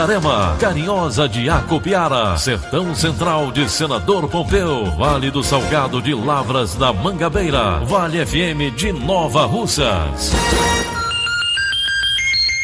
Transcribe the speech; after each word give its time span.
Itarema, 0.00 0.56
Carinhosa 0.58 1.28
de 1.28 1.50
Acopiara, 1.50 2.34
Sertão 2.38 2.94
Central 2.94 3.52
de 3.52 3.68
Senador 3.68 4.26
Pompeu, 4.30 4.86
Vale 4.96 5.30
do 5.30 5.42
Salgado 5.42 6.00
de 6.00 6.14
Lavras 6.14 6.74
da 6.74 6.90
Mangabeira, 6.90 7.80
Vale 7.80 8.24
FM 8.24 8.74
de 8.74 8.92
Nova 8.92 9.44
Russas. 9.44 10.32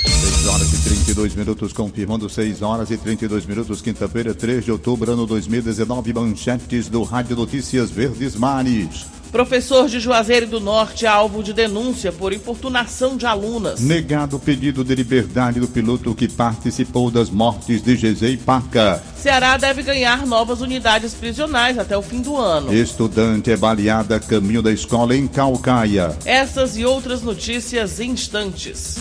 6 0.06 0.46
horas 0.46 0.72
e 0.72 0.82
32 0.88 1.34
minutos, 1.34 1.72
confirmando 1.74 2.26
6 2.26 2.62
horas 2.62 2.90
e 2.90 2.96
32 2.96 3.44
minutos, 3.44 3.82
quinta-feira, 3.82 4.32
3 4.32 4.64
de 4.64 4.72
outubro, 4.72 5.12
ano 5.12 5.26
2019, 5.26 6.14
manchetes 6.14 6.88
do 6.88 7.02
Rádio 7.02 7.36
Notícias 7.36 7.90
Verdes 7.90 8.34
Mares. 8.34 9.04
Professor 9.36 9.86
de 9.86 10.00
Juazeiro 10.00 10.46
do 10.46 10.58
Norte 10.58 11.06
alvo 11.06 11.42
de 11.42 11.52
denúncia 11.52 12.10
por 12.10 12.32
importunação 12.32 13.18
de 13.18 13.26
alunas. 13.26 13.80
Negado 13.80 14.36
o 14.36 14.40
pedido 14.40 14.82
de 14.82 14.94
liberdade 14.94 15.60
do 15.60 15.68
piloto 15.68 16.14
que 16.14 16.26
participou 16.26 17.10
das 17.10 17.28
mortes 17.28 17.82
de 17.82 17.96
Gezê 17.96 18.30
e 18.30 18.36
Paca. 18.38 19.02
Ceará 19.14 19.58
deve 19.58 19.82
ganhar 19.82 20.26
novas 20.26 20.62
unidades 20.62 21.12
prisionais 21.12 21.78
até 21.78 21.94
o 21.94 22.00
fim 22.00 22.22
do 22.22 22.34
ano. 22.34 22.72
Estudante 22.72 23.50
é 23.50 23.58
baleada 23.58 24.18
caminho 24.18 24.62
da 24.62 24.72
escola 24.72 25.14
em 25.14 25.28
Calcaia. 25.28 26.16
Essas 26.24 26.78
e 26.78 26.86
outras 26.86 27.20
notícias 27.20 28.00
em 28.00 28.12
instantes. 28.12 28.96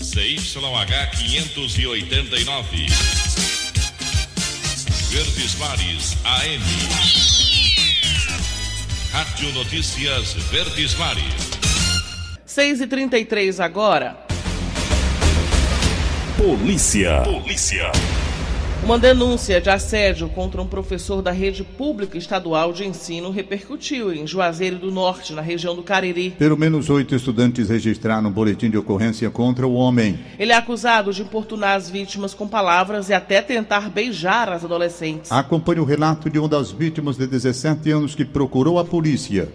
CYH 0.00 1.10
589. 1.10 2.86
Verdes 5.10 5.58
Mares 5.58 6.16
AM. 6.24 7.45
Rádio 9.16 9.50
Notícias 9.54 10.34
Verdes 10.50 10.94
Mares. 10.98 11.24
6 12.44 12.82
e 12.82 12.86
33 12.86 13.60
agora. 13.60 14.26
Polícia. 16.36 17.22
Polícia. 17.22 17.90
Uma 18.84 18.98
denúncia 19.00 19.60
de 19.60 19.68
assédio 19.68 20.28
contra 20.28 20.62
um 20.62 20.66
professor 20.66 21.20
da 21.20 21.32
rede 21.32 21.64
pública 21.64 22.16
estadual 22.16 22.72
de 22.72 22.86
ensino 22.86 23.30
repercutiu 23.30 24.12
em 24.12 24.24
Juazeiro 24.26 24.78
do 24.78 24.92
Norte, 24.92 25.32
na 25.32 25.42
região 25.42 25.74
do 25.74 25.82
Cariri. 25.82 26.30
Pelo 26.30 26.56
menos 26.56 26.88
oito 26.88 27.12
estudantes 27.12 27.68
registraram 27.68 28.28
um 28.28 28.32
boletim 28.32 28.70
de 28.70 28.78
ocorrência 28.78 29.28
contra 29.28 29.66
o 29.66 29.74
homem. 29.74 30.20
Ele 30.38 30.52
é 30.52 30.56
acusado 30.56 31.12
de 31.12 31.22
importunar 31.22 31.74
as 31.74 31.90
vítimas 31.90 32.32
com 32.32 32.46
palavras 32.46 33.08
e 33.08 33.14
até 33.14 33.42
tentar 33.42 33.90
beijar 33.90 34.48
as 34.48 34.64
adolescentes. 34.64 35.32
Acompanhe 35.32 35.80
o 35.80 35.84
relato 35.84 36.30
de 36.30 36.38
uma 36.38 36.48
das 36.48 36.70
vítimas 36.70 37.16
de 37.16 37.26
17 37.26 37.90
anos 37.90 38.14
que 38.14 38.24
procurou 38.24 38.78
a 38.78 38.84
polícia. 38.84 39.48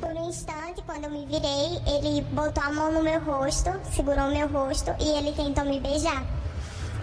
Por 0.00 0.10
um 0.10 0.28
instante, 0.28 0.82
quando 0.84 1.04
eu 1.04 1.10
me 1.10 1.24
virei, 1.26 1.78
ele 1.86 2.22
botou 2.32 2.64
a 2.64 2.72
mão 2.72 2.92
no 2.92 3.02
meu 3.02 3.20
rosto, 3.20 3.70
segurou 3.94 4.28
meu 4.28 4.48
rosto 4.48 4.90
e 5.00 5.08
ele 5.18 5.30
tentou 5.32 5.64
me 5.64 5.78
beijar. 5.78 6.41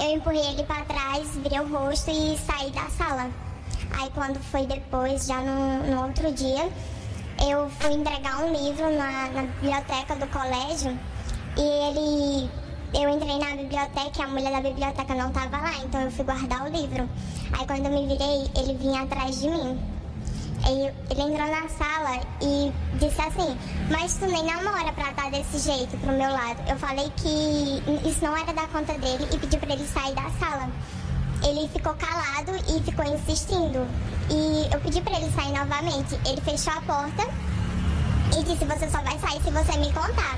Eu 0.01 0.15
empurrei 0.15 0.45
ele 0.45 0.63
para 0.63 0.85
trás, 0.85 1.27
virei 1.35 1.59
o 1.59 1.67
rosto 1.67 2.09
e 2.09 2.37
saí 2.37 2.71
da 2.71 2.89
sala. 2.89 3.29
Aí 3.99 4.09
quando 4.13 4.39
foi 4.39 4.65
depois, 4.65 5.25
já 5.25 5.41
no, 5.41 5.83
no 5.87 6.07
outro 6.07 6.31
dia, 6.31 6.69
eu 7.45 7.69
fui 7.69 7.93
entregar 7.93 8.43
um 8.43 8.53
livro 8.53 8.89
na, 8.97 9.29
na 9.29 9.41
biblioteca 9.41 10.15
do 10.15 10.27
colégio 10.27 10.97
e 11.57 11.61
ele. 11.61 12.49
Eu 12.91 13.09
entrei 13.09 13.37
na 13.37 13.55
biblioteca 13.55 14.19
e 14.19 14.21
a 14.21 14.27
mulher 14.27 14.51
da 14.51 14.61
biblioteca 14.61 15.13
não 15.13 15.27
estava 15.27 15.57
lá, 15.57 15.73
então 15.83 16.01
eu 16.01 16.11
fui 16.11 16.25
guardar 16.25 16.63
o 16.63 16.69
livro. 16.69 17.07
Aí 17.51 17.67
quando 17.67 17.85
eu 17.85 17.91
me 17.91 18.07
virei, 18.07 18.49
ele 18.57 18.73
vinha 18.75 19.01
atrás 19.01 19.41
de 19.41 19.49
mim. 19.49 19.98
Ele, 20.65 20.93
entrou 21.11 21.47
na 21.47 21.67
sala 21.69 22.21
e 22.41 22.71
disse 22.99 23.21
assim, 23.21 23.57
mas 23.89 24.15
tu 24.15 24.25
nem 24.25 24.43
namora 24.43 24.91
pra 24.93 25.11
estar 25.11 25.31
desse 25.31 25.59
jeito 25.59 25.97
pro 25.97 26.11
meu 26.11 26.31
lado. 26.31 26.61
Eu 26.67 26.77
falei 26.77 27.11
que 27.17 27.81
isso 28.07 28.23
não 28.23 28.35
era 28.35 28.53
da 28.53 28.67
conta 28.67 28.93
dele 28.97 29.27
e 29.31 29.37
pedi 29.37 29.57
pra 29.57 29.73
ele 29.73 29.87
sair 29.87 30.13
da 30.15 30.29
sala. 30.39 30.69
Ele 31.43 31.69
ficou 31.69 31.93
calado 31.95 32.51
e 32.67 32.81
ficou 32.83 33.05
insistindo. 33.05 33.87
E 34.29 34.67
eu 34.73 34.79
pedi 34.81 35.01
pra 35.01 35.17
ele 35.17 35.31
sair 35.31 35.53
novamente. 35.53 36.19
Ele 36.25 36.41
fechou 36.41 36.73
a 36.73 36.81
porta 36.81 37.27
e 38.37 38.43
disse, 38.43 38.65
você 38.65 38.89
só 38.89 39.01
vai 39.01 39.17
sair 39.19 39.41
se 39.41 39.49
você 39.49 39.77
me 39.77 39.91
contar. 39.93 40.37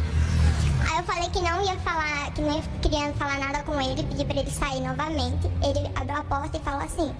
Aí 0.89 0.97
eu 0.97 1.03
falei 1.03 1.29
que 1.29 1.41
não 1.41 1.63
ia 1.63 1.75
falar, 1.79 2.31
que 2.33 2.41
não 2.41 2.61
queria 2.81 3.13
falar 3.13 3.39
nada 3.39 3.63
com 3.63 3.79
ele, 3.79 4.03
pedi 4.03 4.25
pra 4.25 4.39
ele 4.39 4.51
sair 4.51 4.81
novamente. 4.81 5.47
Ele 5.63 5.91
abriu 5.95 6.17
a 6.17 6.23
porta 6.23 6.57
e 6.57 6.59
falou 6.61 6.81
assim, 6.81 7.13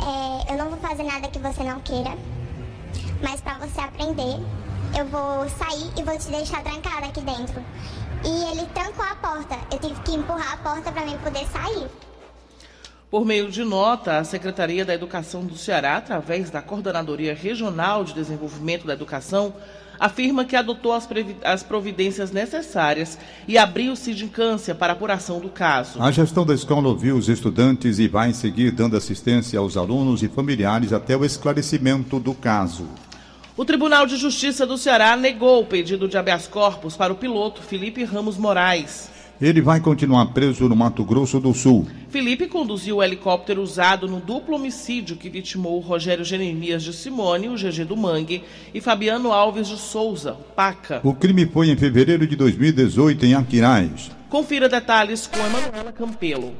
é, 0.00 0.52
eu 0.52 0.58
não 0.58 0.70
vou 0.70 0.78
fazer 0.78 1.02
nada 1.04 1.28
que 1.28 1.38
você 1.38 1.62
não 1.62 1.80
queira, 1.80 2.16
mas 3.22 3.40
para 3.40 3.58
você 3.58 3.80
aprender, 3.80 4.38
eu 4.98 5.06
vou 5.06 5.48
sair 5.48 5.90
e 5.96 6.02
vou 6.02 6.18
te 6.18 6.28
deixar 6.28 6.62
trancada 6.62 7.06
aqui 7.06 7.20
dentro. 7.20 7.62
E 8.24 8.50
ele 8.50 8.66
trancou 8.74 9.04
a 9.04 9.14
porta. 9.16 9.56
Eu 9.70 9.78
tive 9.78 10.00
que 10.02 10.14
empurrar 10.14 10.54
a 10.54 10.56
porta 10.56 10.90
para 10.90 11.04
mim 11.04 11.18
poder 11.18 11.46
sair. 11.46 11.90
Por 13.14 13.24
meio 13.24 13.48
de 13.48 13.62
nota, 13.62 14.18
a 14.18 14.24
Secretaria 14.24 14.84
da 14.84 14.92
Educação 14.92 15.44
do 15.44 15.56
Ceará, 15.56 15.98
através 15.98 16.50
da 16.50 16.60
Coordenadoria 16.60 17.32
Regional 17.32 18.02
de 18.02 18.12
Desenvolvimento 18.12 18.88
da 18.88 18.92
Educação, 18.92 19.54
afirma 20.00 20.44
que 20.44 20.56
adotou 20.56 20.92
as, 20.92 21.08
as 21.44 21.62
providências 21.62 22.32
necessárias 22.32 23.16
e 23.46 23.56
abriu 23.56 23.94
sindicância 23.94 24.74
para 24.74 24.94
apuração 24.94 25.38
do 25.38 25.48
caso. 25.48 26.02
A 26.02 26.10
gestão 26.10 26.44
da 26.44 26.54
escola 26.54 26.88
ouviu 26.88 27.16
os 27.16 27.28
estudantes 27.28 28.00
e 28.00 28.08
vai 28.08 28.32
seguir 28.32 28.72
dando 28.72 28.96
assistência 28.96 29.60
aos 29.60 29.76
alunos 29.76 30.24
e 30.24 30.28
familiares 30.28 30.92
até 30.92 31.16
o 31.16 31.24
esclarecimento 31.24 32.18
do 32.18 32.34
caso. 32.34 32.88
O 33.56 33.64
Tribunal 33.64 34.06
de 34.06 34.16
Justiça 34.16 34.66
do 34.66 34.76
Ceará 34.76 35.16
negou 35.16 35.62
o 35.62 35.66
pedido 35.66 36.08
de 36.08 36.18
habeas 36.18 36.48
corpus 36.48 36.96
para 36.96 37.12
o 37.12 37.16
piloto 37.16 37.62
Felipe 37.62 38.02
Ramos 38.02 38.36
Moraes. 38.36 39.13
Ele 39.40 39.60
vai 39.60 39.80
continuar 39.80 40.26
preso 40.26 40.68
no 40.68 40.76
Mato 40.76 41.04
Grosso 41.04 41.40
do 41.40 41.52
Sul. 41.52 41.86
Felipe 42.08 42.46
conduziu 42.46 42.96
o 42.96 43.02
helicóptero 43.02 43.60
usado 43.60 44.06
no 44.06 44.20
duplo 44.20 44.54
homicídio 44.54 45.16
que 45.16 45.28
vitimou 45.28 45.80
Rogério 45.80 46.24
Jeremias 46.24 46.82
de 46.84 46.92
Simone, 46.92 47.48
o 47.48 47.56
GG 47.56 47.84
do 47.84 47.96
Mangue, 47.96 48.44
e 48.72 48.80
Fabiano 48.80 49.32
Alves 49.32 49.66
de 49.66 49.76
Souza, 49.76 50.32
o 50.34 50.54
Paca. 50.54 51.00
O 51.02 51.12
crime 51.12 51.46
foi 51.46 51.68
em 51.68 51.76
fevereiro 51.76 52.26
de 52.26 52.36
2018 52.36 53.26
em 53.26 53.34
Aquiraz. 53.34 54.12
Confira 54.30 54.68
detalhes 54.68 55.26
com 55.26 55.38
Emanuela 55.38 55.92
Campelo. 55.92 56.52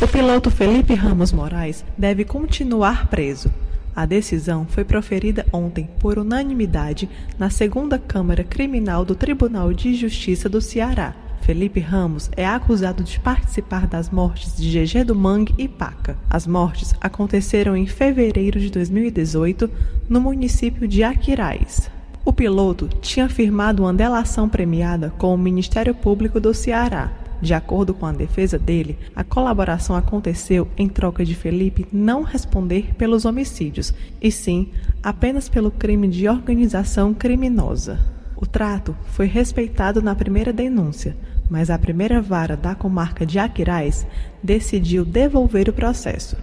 O 0.00 0.06
piloto 0.06 0.50
Felipe 0.50 0.94
Ramos 0.94 1.32
Moraes 1.32 1.84
deve 1.96 2.24
continuar 2.24 3.08
preso. 3.08 3.50
A 3.96 4.04
decisão 4.06 4.66
foi 4.68 4.84
proferida 4.84 5.44
ontem 5.52 5.88
por 5.98 6.18
unanimidade 6.18 7.08
na 7.38 7.50
segunda 7.50 7.98
Câmara 7.98 8.44
Criminal 8.44 9.04
do 9.04 9.14
Tribunal 9.14 9.72
de 9.72 9.94
Justiça 9.94 10.48
do 10.48 10.60
Ceará. 10.60 11.16
Felipe 11.42 11.80
Ramos 11.80 12.30
é 12.36 12.46
acusado 12.46 13.02
de 13.02 13.18
participar 13.20 13.86
das 13.86 14.10
mortes 14.10 14.56
de 14.56 14.70
GG 14.70 15.04
do 15.04 15.14
Mangue 15.14 15.54
e 15.56 15.66
Paca. 15.66 16.16
As 16.28 16.46
mortes 16.46 16.94
aconteceram 17.00 17.76
em 17.76 17.86
fevereiro 17.86 18.60
de 18.60 18.70
2018 18.70 19.70
no 20.08 20.20
município 20.20 20.86
de 20.86 21.02
Aquiraz. 21.02 21.90
O 22.24 22.32
piloto 22.32 22.88
tinha 23.00 23.28
firmado 23.28 23.82
uma 23.82 23.94
delação 23.94 24.48
premiada 24.48 25.10
com 25.16 25.34
o 25.34 25.38
Ministério 25.38 25.94
Público 25.94 26.38
do 26.38 26.52
Ceará. 26.52 27.10
De 27.40 27.54
acordo 27.54 27.94
com 27.94 28.04
a 28.04 28.12
defesa 28.12 28.58
dele, 28.58 28.98
a 29.14 29.22
colaboração 29.22 29.94
aconteceu 29.94 30.68
em 30.76 30.88
troca 30.88 31.24
de 31.24 31.34
Felipe 31.34 31.86
não 31.92 32.22
responder 32.22 32.94
pelos 32.96 33.24
homicídios, 33.24 33.94
e 34.20 34.30
sim 34.30 34.70
apenas 35.02 35.48
pelo 35.48 35.70
crime 35.70 36.08
de 36.08 36.28
organização 36.28 37.14
criminosa. 37.14 37.98
O 38.36 38.44
trato 38.44 38.94
foi 39.06 39.26
respeitado 39.26 40.02
na 40.02 40.14
primeira 40.14 40.52
denúncia, 40.52 41.16
mas 41.48 41.70
a 41.70 41.78
primeira 41.78 42.20
vara 42.20 42.56
da 42.56 42.74
comarca 42.74 43.24
de 43.24 43.38
Aquiraz 43.38 44.06
decidiu 44.42 45.04
devolver 45.04 45.68
o 45.68 45.72
processo. 45.72 46.36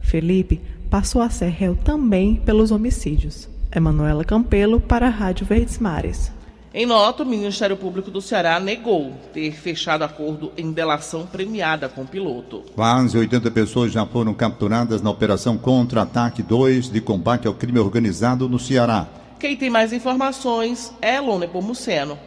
Felipe 0.00 0.60
passou 0.90 1.20
a 1.20 1.28
ser 1.28 1.50
réu 1.50 1.76
também 1.76 2.36
pelos 2.36 2.70
homicídios. 2.70 3.48
Emanuela 3.74 4.24
Campelo 4.24 4.80
para 4.80 5.06
a 5.06 5.10
Rádio 5.10 5.46
Verdes 5.46 5.78
Mares. 5.78 6.32
Em 6.72 6.86
nota, 6.86 7.22
o 7.22 7.26
Ministério 7.26 7.76
Público 7.76 8.10
do 8.10 8.20
Ceará 8.20 8.60
negou 8.60 9.12
ter 9.32 9.52
fechado 9.52 10.04
acordo 10.04 10.52
em 10.56 10.70
delação 10.70 11.26
premiada 11.26 11.88
com 11.88 12.02
o 12.02 12.06
piloto. 12.06 12.62
Quase 12.74 13.16
80 13.16 13.50
pessoas 13.50 13.90
já 13.90 14.04
foram 14.06 14.34
capturadas 14.34 15.00
na 15.00 15.10
Operação 15.10 15.56
Contra-Ataque 15.56 16.42
2 16.42 16.90
de 16.90 17.00
combate 17.00 17.48
ao 17.48 17.54
crime 17.54 17.78
organizado 17.78 18.48
no 18.48 18.58
Ceará. 18.58 19.08
Quem 19.40 19.56
tem 19.56 19.70
mais 19.70 19.92
informações 19.92 20.92
é 21.00 21.18
Lone 21.18 21.48
Pomuceno. 21.48 22.18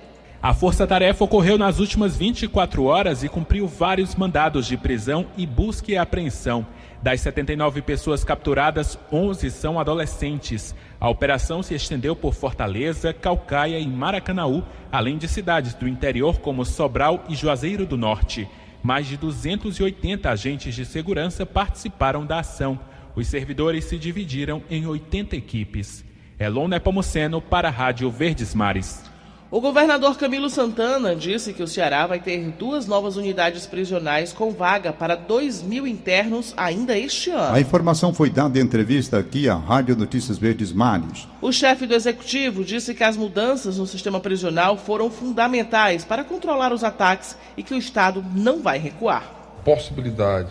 A 0.43 0.55
força-tarefa 0.55 1.23
ocorreu 1.23 1.55
nas 1.55 1.77
últimas 1.77 2.17
24 2.17 2.83
horas 2.85 3.23
e 3.23 3.29
cumpriu 3.29 3.67
vários 3.67 4.15
mandados 4.15 4.65
de 4.65 4.75
prisão 4.75 5.27
e 5.37 5.45
busca 5.45 5.91
e 5.91 5.97
apreensão. 5.97 6.65
Das 6.99 7.21
79 7.21 7.83
pessoas 7.83 8.23
capturadas, 8.23 8.97
11 9.11 9.51
são 9.51 9.79
adolescentes. 9.79 10.73
A 10.99 11.07
operação 11.07 11.61
se 11.61 11.75
estendeu 11.75 12.15
por 12.15 12.33
Fortaleza, 12.33 13.13
Calcaia 13.13 13.77
e 13.77 13.85
Maracanaú, 13.85 14.63
além 14.91 15.19
de 15.19 15.27
cidades 15.27 15.75
do 15.75 15.87
interior 15.87 16.39
como 16.39 16.65
Sobral 16.65 17.23
e 17.29 17.35
Juazeiro 17.35 17.85
do 17.85 17.95
Norte. 17.95 18.49
Mais 18.81 19.05
de 19.05 19.17
280 19.17 20.27
agentes 20.27 20.73
de 20.73 20.85
segurança 20.85 21.45
participaram 21.45 22.25
da 22.25 22.39
ação. 22.39 22.79
Os 23.15 23.27
servidores 23.27 23.85
se 23.85 23.95
dividiram 23.95 24.63
em 24.71 24.87
80 24.87 25.35
equipes. 25.35 26.03
Elon 26.39 26.67
Nepomuceno 26.67 27.39
para 27.39 27.67
a 27.67 27.71
Rádio 27.71 28.09
Verdes 28.09 28.55
Mares. 28.55 29.10
O 29.51 29.59
governador 29.59 30.17
Camilo 30.17 30.49
Santana 30.49 31.13
disse 31.13 31.51
que 31.51 31.61
o 31.61 31.67
Ceará 31.67 32.07
vai 32.07 32.21
ter 32.21 32.39
duas 32.57 32.87
novas 32.87 33.17
unidades 33.17 33.65
prisionais 33.65 34.31
com 34.31 34.51
vaga 34.51 34.93
para 34.93 35.13
2 35.13 35.61
mil 35.63 35.85
internos 35.85 36.53
ainda 36.55 36.97
este 36.97 37.31
ano. 37.31 37.53
A 37.53 37.59
informação 37.59 38.13
foi 38.13 38.29
dada 38.29 38.57
em 38.57 38.61
entrevista 38.61 39.19
aqui 39.19 39.49
à 39.49 39.55
Rádio 39.55 39.97
Notícias 39.97 40.37
Verdes 40.37 40.71
Mares. 40.71 41.27
O 41.41 41.51
chefe 41.51 41.85
do 41.85 41.93
executivo 41.93 42.63
disse 42.63 42.95
que 42.95 43.03
as 43.03 43.17
mudanças 43.17 43.77
no 43.77 43.85
sistema 43.85 44.21
prisional 44.21 44.77
foram 44.77 45.11
fundamentais 45.11 46.05
para 46.05 46.23
controlar 46.23 46.71
os 46.71 46.81
ataques 46.81 47.35
e 47.57 47.61
que 47.61 47.73
o 47.73 47.77
Estado 47.77 48.23
não 48.33 48.61
vai 48.61 48.79
recuar. 48.79 49.51
Possibilidade 49.65 50.47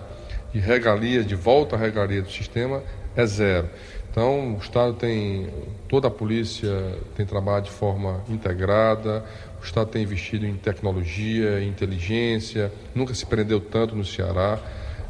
de 0.52 0.60
regalia, 0.60 1.24
de 1.24 1.34
volta 1.34 1.74
à 1.74 1.78
regalia 1.78 2.20
do 2.20 2.30
sistema 2.30 2.82
é 3.16 3.24
zero. 3.24 3.70
Então, 4.10 4.54
o 4.54 4.58
Estado 4.58 4.94
tem, 4.94 5.48
toda 5.88 6.08
a 6.08 6.10
polícia 6.10 6.98
tem 7.16 7.24
trabalhado 7.24 7.66
de 7.66 7.70
forma 7.70 8.20
integrada, 8.28 9.24
o 9.60 9.64
Estado 9.64 9.88
tem 9.88 10.02
investido 10.02 10.44
em 10.44 10.54
tecnologia, 10.54 11.60
em 11.60 11.68
inteligência, 11.68 12.72
nunca 12.92 13.14
se 13.14 13.24
prendeu 13.24 13.60
tanto 13.60 13.94
no 13.94 14.04
Ceará, 14.04 14.58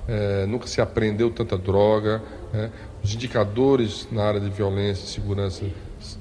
é, 0.06 0.44
nunca 0.44 0.66
se 0.66 0.80
apreendeu 0.80 1.30
tanta 1.30 1.56
droga. 1.56 2.20
É. 2.52 2.68
Os 3.02 3.14
indicadores 3.14 4.06
na 4.10 4.24
área 4.24 4.40
de 4.40 4.50
violência 4.50 5.04
e 5.04 5.08
segurança, 5.08 5.64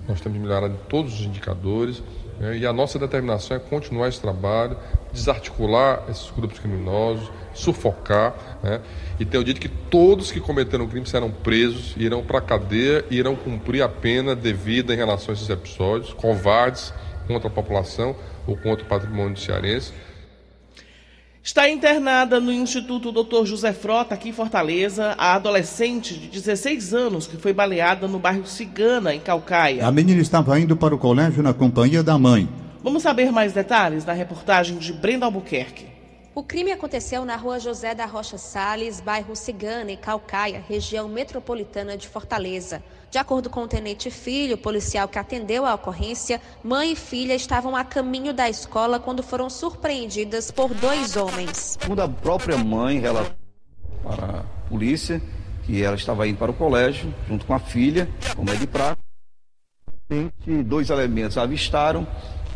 nós 0.07 0.21
temos 0.21 0.37
melhorado 0.39 0.73
em 0.73 0.87
todos 0.87 1.19
os 1.19 1.25
indicadores. 1.25 2.01
É, 2.39 2.55
e 2.55 2.65
a 2.65 2.71
nossa 2.71 2.97
determinação 2.97 3.57
é 3.57 3.59
continuar 3.59 4.07
esse 4.07 4.21
trabalho, 4.21 4.77
desarticular 5.11 6.03
esses 6.09 6.31
grupos 6.31 6.59
criminosos, 6.59 7.29
sufocar, 7.53 8.59
né? 8.63 8.81
e 9.19 9.25
tenho 9.25 9.43
dito 9.43 9.59
que 9.59 9.67
todos 9.67 10.31
que 10.31 10.39
cometeram 10.39 10.87
crime 10.87 11.05
serão 11.05 11.31
presos, 11.31 11.93
irão 11.97 12.23
para 12.23 12.39
a 12.39 12.41
cadeia 12.41 13.05
e 13.09 13.17
irão 13.17 13.35
cumprir 13.35 13.81
a 13.81 13.89
pena 13.89 14.35
devida 14.35 14.93
em 14.93 14.97
relação 14.97 15.31
a 15.31 15.33
esses 15.33 15.49
episódios, 15.49 16.13
covardes 16.13 16.93
contra 17.27 17.47
a 17.47 17.51
população 17.51 18.15
ou 18.47 18.55
contra 18.57 18.83
o 18.85 18.87
patrimônio 18.87 19.37
cearense. 19.37 19.93
Está 21.41 21.69
internada 21.69 22.39
no 22.39 22.51
Instituto 22.51 23.11
Dr. 23.11 23.45
José 23.45 23.73
Frota, 23.73 24.13
aqui 24.13 24.29
em 24.29 24.33
Fortaleza, 24.33 25.15
a 25.17 25.33
adolescente 25.35 26.13
de 26.13 26.27
16 26.27 26.93
anos 26.93 27.27
que 27.27 27.37
foi 27.37 27.53
baleada 27.53 28.07
no 28.07 28.19
bairro 28.19 28.45
Cigana, 28.45 29.15
em 29.15 29.19
Calcaia. 29.19 29.87
A 29.87 29.91
menina 29.91 30.21
estava 30.21 30.59
indo 30.59 30.75
para 30.75 30.93
o 30.93 30.97
colégio 30.97 31.41
na 31.41 31.53
companhia 31.53 32.03
da 32.03 32.17
mãe. 32.19 32.47
Vamos 32.83 33.03
saber 33.03 33.31
mais 33.31 33.51
detalhes 33.51 34.05
na 34.05 34.13
reportagem 34.13 34.77
de 34.77 34.93
Brenda 34.93 35.25
Albuquerque. 35.25 35.87
O 36.35 36.43
crime 36.43 36.71
aconteceu 36.71 37.25
na 37.25 37.35
rua 37.35 37.59
José 37.59 37.95
da 37.95 38.05
Rocha 38.05 38.37
Salles, 38.37 39.01
bairro 39.01 39.35
Cigana, 39.35 39.91
em 39.91 39.97
Calcaia, 39.97 40.63
região 40.67 41.07
metropolitana 41.07 41.97
de 41.97 42.07
Fortaleza. 42.07 42.83
De 43.09 43.17
acordo 43.17 43.49
com 43.49 43.63
o 43.63 43.67
tenente 43.67 44.11
Filho, 44.11 44.55
policial 44.55 45.07
que 45.07 45.17
atendeu 45.17 45.65
a 45.65 45.73
ocorrência, 45.73 46.39
mãe 46.63 46.91
e 46.91 46.95
filha 46.95 47.33
estavam 47.33 47.75
a 47.75 47.83
caminho 47.83 48.31
da 48.31 48.47
escola 48.47 48.99
quando 48.99 49.23
foram 49.23 49.49
surpreendidas 49.49 50.51
por 50.51 50.71
dois 50.75 51.17
homens. 51.17 51.77
Segundo 51.81 52.01
a 52.01 52.07
própria 52.07 52.57
mãe 52.57 52.99
relatou 52.99 53.33
para 54.03 54.39
a 54.39 54.43
polícia 54.69 55.19
que 55.63 55.81
ela 55.81 55.95
estava 55.95 56.27
indo 56.27 56.37
para 56.37 56.51
o 56.51 56.53
colégio 56.53 57.11
junto 57.27 57.45
com 57.45 57.55
a 57.55 57.59
filha, 57.59 58.07
como 58.35 58.51
é 58.51 58.55
de 58.55 58.67
praxe. 58.67 59.01
Dois 60.65 60.91
elementos 60.91 61.37
avistaram 61.37 62.07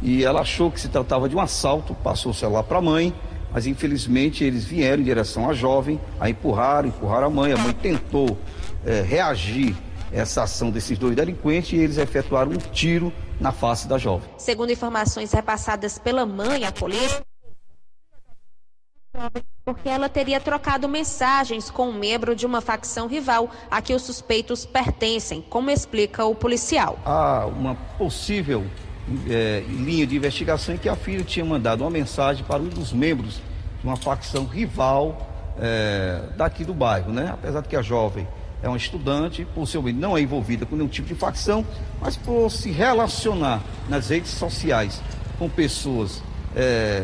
e 0.01 0.23
ela 0.23 0.41
achou 0.41 0.71
que 0.71 0.79
se 0.79 0.89
tratava 0.89 1.27
de 1.27 1.35
um 1.35 1.39
assalto, 1.39 1.95
passou 1.95 2.31
o 2.31 2.35
celular 2.35 2.63
para 2.63 2.77
a 2.77 2.81
mãe, 2.81 3.13
mas 3.53 3.67
infelizmente 3.67 4.43
eles 4.43 4.65
vieram 4.65 5.01
em 5.01 5.05
direção 5.05 5.47
à 5.47 5.53
jovem, 5.53 6.01
a 6.19 6.29
empurraram, 6.29 6.89
empurraram 6.89 7.27
a 7.27 7.29
mãe. 7.29 7.53
A 7.53 7.57
mãe 7.57 7.71
tentou 7.71 8.37
é, 8.83 9.01
reagir 9.01 9.75
essa 10.11 10.43
ação 10.43 10.71
desses 10.71 10.97
dois 10.97 11.15
delinquentes 11.15 11.73
e 11.73 11.75
eles 11.77 11.97
efetuaram 11.97 12.51
um 12.51 12.57
tiro 12.57 13.13
na 13.39 13.51
face 13.51 13.87
da 13.87 13.97
jovem. 13.97 14.27
Segundo 14.37 14.71
informações 14.71 15.31
repassadas 15.31 15.99
pela 15.99 16.25
mãe 16.25 16.65
à 16.65 16.71
polícia, 16.71 17.21
porque 19.63 19.87
ela 19.87 20.09
teria 20.09 20.39
trocado 20.39 20.89
mensagens 20.89 21.69
com 21.69 21.89
um 21.89 21.93
membro 21.93 22.35
de 22.35 22.45
uma 22.45 22.61
facção 22.61 23.07
rival 23.07 23.49
a 23.69 23.81
que 23.81 23.93
os 23.93 24.01
suspeitos 24.01 24.65
pertencem, 24.65 25.41
como 25.41 25.69
explica 25.69 26.25
o 26.25 26.33
policial. 26.33 26.97
Há 27.05 27.45
uma 27.45 27.75
possível 27.97 28.65
é, 29.29 29.63
linha 29.67 30.07
de 30.07 30.15
investigação 30.15 30.75
em 30.75 30.77
que 30.77 30.87
a 30.87 30.95
filha 30.95 31.23
tinha 31.23 31.45
mandado 31.45 31.81
uma 31.81 31.89
mensagem 31.89 32.43
para 32.43 32.61
um 32.61 32.69
dos 32.69 32.93
membros 32.93 33.41
de 33.81 33.87
uma 33.87 33.97
facção 33.97 34.45
rival 34.45 35.29
é, 35.59 36.21
daqui 36.37 36.63
do 36.63 36.73
bairro, 36.73 37.11
né? 37.11 37.29
Apesar 37.33 37.61
de 37.61 37.67
que 37.67 37.75
a 37.75 37.81
jovem 37.81 38.27
é 38.61 38.67
uma 38.67 38.77
estudante, 38.77 39.45
possivelmente 39.53 39.99
não 39.99 40.17
é 40.17 40.21
envolvida 40.21 40.65
com 40.65 40.75
nenhum 40.75 40.87
tipo 40.87 41.07
de 41.07 41.15
facção, 41.15 41.65
mas 42.01 42.15
por 42.15 42.49
se 42.49 42.71
relacionar 42.71 43.61
nas 43.89 44.09
redes 44.09 44.31
sociais 44.31 45.01
com 45.37 45.49
pessoas 45.49 46.23
é, 46.55 47.03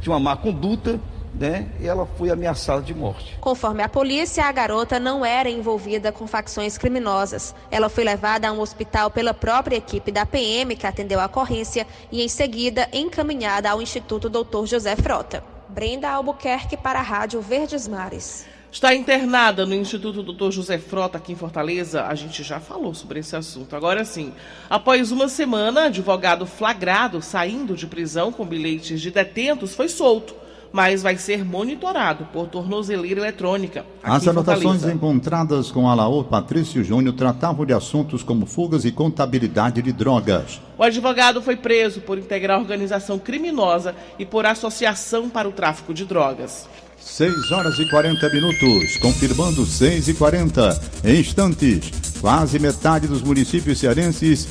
de 0.00 0.08
uma 0.08 0.20
má 0.20 0.36
conduta, 0.36 1.00
né? 1.34 1.68
E 1.80 1.86
ela 1.86 2.06
foi 2.16 2.30
ameaçada 2.30 2.82
de 2.82 2.94
morte. 2.94 3.36
Conforme 3.40 3.82
a 3.82 3.88
polícia, 3.88 4.44
a 4.44 4.52
garota 4.52 4.98
não 4.98 5.24
era 5.24 5.48
envolvida 5.48 6.12
com 6.12 6.26
facções 6.26 6.78
criminosas. 6.78 7.54
Ela 7.70 7.88
foi 7.88 8.04
levada 8.04 8.48
a 8.48 8.52
um 8.52 8.60
hospital 8.60 9.10
pela 9.10 9.34
própria 9.34 9.76
equipe 9.76 10.10
da 10.10 10.26
PM 10.26 10.76
que 10.76 10.86
atendeu 10.86 11.20
a 11.20 11.26
ocorrência 11.26 11.86
e 12.10 12.22
em 12.22 12.28
seguida 12.28 12.88
encaminhada 12.92 13.70
ao 13.70 13.82
Instituto 13.82 14.28
Dr. 14.28 14.66
José 14.66 14.96
Frota. 14.96 15.42
Brenda 15.68 16.08
Albuquerque 16.08 16.76
para 16.76 16.98
a 16.98 17.02
Rádio 17.02 17.40
Verdes 17.40 17.86
Mares. 17.86 18.46
Está 18.70 18.94
internada 18.94 19.64
no 19.64 19.74
Instituto 19.74 20.22
Dr. 20.22 20.50
José 20.50 20.78
Frota, 20.78 21.16
aqui 21.16 21.32
em 21.32 21.36
Fortaleza. 21.36 22.04
A 22.04 22.14
gente 22.14 22.42
já 22.42 22.60
falou 22.60 22.94
sobre 22.94 23.20
esse 23.20 23.34
assunto. 23.34 23.74
Agora 23.74 24.04
sim, 24.04 24.32
após 24.68 25.10
uma 25.10 25.26
semana, 25.26 25.84
advogado 25.84 26.44
flagrado 26.44 27.22
saindo 27.22 27.74
de 27.74 27.86
prisão 27.86 28.30
com 28.30 28.44
bilhetes 28.44 29.00
de 29.00 29.10
detentos 29.10 29.74
foi 29.74 29.88
solto, 29.88 30.34
mas 30.72 31.02
vai 31.02 31.16
ser 31.16 31.44
monitorado 31.44 32.26
por 32.32 32.46
tornozeleira 32.46 33.20
eletrônica. 33.20 33.84
As 34.02 34.26
anotações 34.26 34.84
encontradas 34.84 35.70
com 35.70 35.88
Alaor 35.88 36.24
Patrício 36.24 36.84
Júnior 36.84 37.14
tratavam 37.14 37.64
de 37.64 37.72
assuntos 37.72 38.22
como 38.22 38.46
fugas 38.46 38.84
e 38.84 38.92
contabilidade 38.92 39.82
de 39.82 39.92
drogas. 39.92 40.60
O 40.76 40.82
advogado 40.82 41.42
foi 41.42 41.56
preso 41.56 42.00
por 42.00 42.18
integrar 42.18 42.58
organização 42.58 43.18
criminosa 43.18 43.94
e 44.18 44.24
por 44.24 44.46
associação 44.46 45.28
para 45.28 45.48
o 45.48 45.52
tráfico 45.52 45.92
de 45.92 46.04
drogas. 46.04 46.68
6 47.00 47.52
horas 47.52 47.78
e 47.78 47.88
40 47.88 48.28
minutos, 48.28 48.96
confirmando 48.98 49.64
6 49.64 50.08
e 50.08 50.14
40. 50.14 50.80
Em 51.04 51.20
instantes, 51.20 51.90
quase 52.20 52.58
metade 52.58 53.06
dos 53.06 53.22
municípios 53.22 53.78
cearenses 53.78 54.48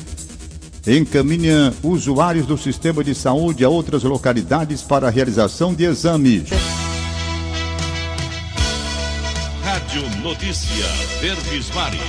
encaminha 0.96 1.74
usuários 1.82 2.46
do 2.46 2.56
sistema 2.56 3.04
de 3.04 3.14
saúde 3.14 3.64
a 3.64 3.68
outras 3.68 4.04
localidades 4.04 4.80
para 4.80 5.08
a 5.08 5.10
realização 5.10 5.74
de 5.74 5.84
exames. 5.84 6.48
Rádio 9.62 10.02
Notícia 10.22 10.86
Verdes 11.20 11.70
Mares. 11.74 12.00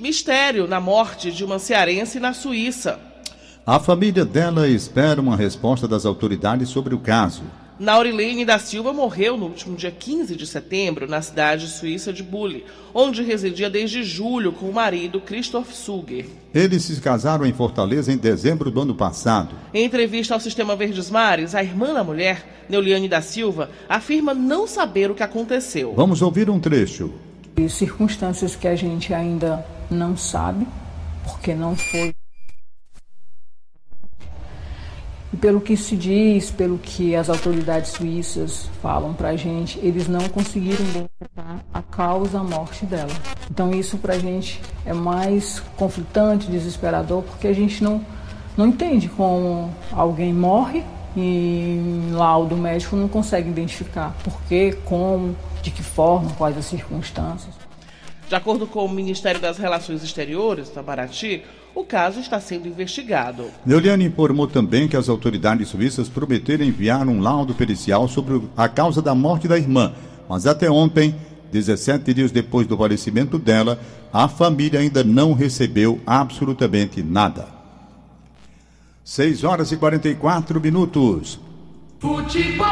Mistério 0.00 0.66
na 0.66 0.80
morte 0.80 1.30
de 1.30 1.44
uma 1.44 1.58
cearense 1.58 2.18
na 2.18 2.32
Suíça. 2.32 2.98
A 3.64 3.78
família 3.78 4.24
dela 4.24 4.66
espera 4.66 5.20
uma 5.20 5.36
resposta 5.36 5.86
das 5.86 6.04
autoridades 6.04 6.70
sobre 6.70 6.94
o 6.94 6.98
caso. 6.98 7.42
Naurilene 7.78 8.44
da 8.44 8.58
Silva 8.58 8.92
morreu 8.92 9.36
no 9.36 9.46
último 9.46 9.76
dia 9.76 9.92
15 9.92 10.34
de 10.34 10.44
setembro 10.48 11.06
na 11.06 11.22
cidade 11.22 11.68
suíça 11.68 12.12
de 12.12 12.24
Bulle, 12.24 12.64
onde 12.92 13.22
residia 13.22 13.70
desde 13.70 14.02
julho 14.02 14.52
com 14.52 14.68
o 14.68 14.74
marido 14.74 15.20
Christoph 15.20 15.70
Suger. 15.70 16.26
Eles 16.52 16.82
se 16.82 17.00
casaram 17.00 17.46
em 17.46 17.52
Fortaleza 17.52 18.12
em 18.12 18.16
dezembro 18.16 18.68
do 18.68 18.80
ano 18.80 18.96
passado. 18.96 19.54
Em 19.72 19.84
entrevista 19.84 20.34
ao 20.34 20.40
Sistema 20.40 20.74
Verdes 20.74 21.08
Mares, 21.08 21.54
a 21.54 21.62
irmã 21.62 21.94
da 21.94 22.02
mulher, 22.02 22.64
Neuliane 22.68 23.08
da 23.08 23.22
Silva, 23.22 23.70
afirma 23.88 24.34
não 24.34 24.66
saber 24.66 25.08
o 25.08 25.14
que 25.14 25.22
aconteceu. 25.22 25.94
Vamos 25.94 26.20
ouvir 26.20 26.50
um 26.50 26.58
trecho. 26.58 27.12
E 27.56 27.68
circunstâncias 27.68 28.56
que 28.56 28.66
a 28.66 28.74
gente 28.74 29.14
ainda 29.14 29.64
não 29.88 30.16
sabe, 30.16 30.66
porque 31.24 31.54
não 31.54 31.76
foi 31.76 32.12
E 35.32 35.36
pelo 35.36 35.60
que 35.60 35.76
se 35.76 35.94
diz, 35.94 36.50
pelo 36.50 36.78
que 36.78 37.14
as 37.14 37.28
autoridades 37.28 37.92
suíças 37.92 38.68
falam 38.80 39.12
para 39.12 39.30
a 39.30 39.36
gente, 39.36 39.78
eles 39.82 40.08
não 40.08 40.26
conseguiram 40.28 40.82
identificar 40.84 41.64
a 41.72 41.82
causa 41.82 42.38
da 42.38 42.42
morte 42.42 42.86
dela. 42.86 43.12
Então 43.50 43.70
isso 43.72 43.98
para 43.98 44.14
a 44.14 44.18
gente 44.18 44.60
é 44.86 44.92
mais 44.92 45.60
conflitante, 45.76 46.50
desesperador, 46.50 47.22
porque 47.22 47.46
a 47.46 47.52
gente 47.52 47.84
não, 47.84 48.04
não 48.56 48.66
entende 48.66 49.08
como 49.08 49.70
alguém 49.92 50.32
morre 50.32 50.82
e 51.14 52.10
em 52.10 52.12
laudo 52.12 52.56
médico 52.56 52.96
não 52.96 53.08
consegue 53.08 53.50
identificar 53.50 54.16
por 54.24 54.40
quê, 54.48 54.78
como, 54.84 55.36
de 55.62 55.70
que 55.70 55.82
forma, 55.82 56.32
quais 56.38 56.56
as 56.56 56.64
circunstâncias. 56.64 57.54
De 58.28 58.34
acordo 58.34 58.66
com 58.66 58.84
o 58.84 58.88
Ministério 58.88 59.40
das 59.40 59.56
Relações 59.56 60.02
Exteriores, 60.02 60.68
Itamaraty, 60.68 61.42
o 61.78 61.84
caso 61.84 62.18
está 62.18 62.40
sendo 62.40 62.66
investigado. 62.66 63.44
Neuliane 63.64 64.04
informou 64.04 64.48
também 64.48 64.88
que 64.88 64.96
as 64.96 65.08
autoridades 65.08 65.68
suíças 65.68 66.08
prometeram 66.08 66.64
enviar 66.64 67.06
um 67.06 67.20
laudo 67.20 67.54
pericial 67.54 68.08
sobre 68.08 68.42
a 68.56 68.68
causa 68.68 69.00
da 69.00 69.14
morte 69.14 69.46
da 69.46 69.56
irmã, 69.56 69.92
mas 70.28 70.44
até 70.44 70.68
ontem, 70.68 71.14
17 71.52 72.12
dias 72.12 72.32
depois 72.32 72.66
do 72.66 72.76
falecimento 72.76 73.38
dela, 73.38 73.78
a 74.12 74.26
família 74.26 74.80
ainda 74.80 75.04
não 75.04 75.32
recebeu 75.32 76.00
absolutamente 76.04 77.00
nada. 77.00 77.46
6 79.04 79.44
horas 79.44 79.70
e 79.70 79.76
44 79.76 80.60
minutos. 80.60 81.38
Futebol. 82.00 82.66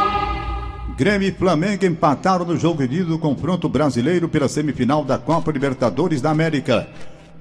Grêmio 0.97 1.29
e 1.29 1.33
Flamengo 1.33 1.87
empataram 1.87 2.45
no 2.45 2.57
jogo 2.57 2.83
início 2.83 3.07
do 3.07 3.19
confronto 3.21 3.69
brasileiro 3.69 4.29
pela 4.29 4.49
semifinal 4.49 5.05
da 5.05 5.17
Copa 5.17 5.53
Libertadores 5.53 6.21
da 6.21 6.31
América. 6.31 6.89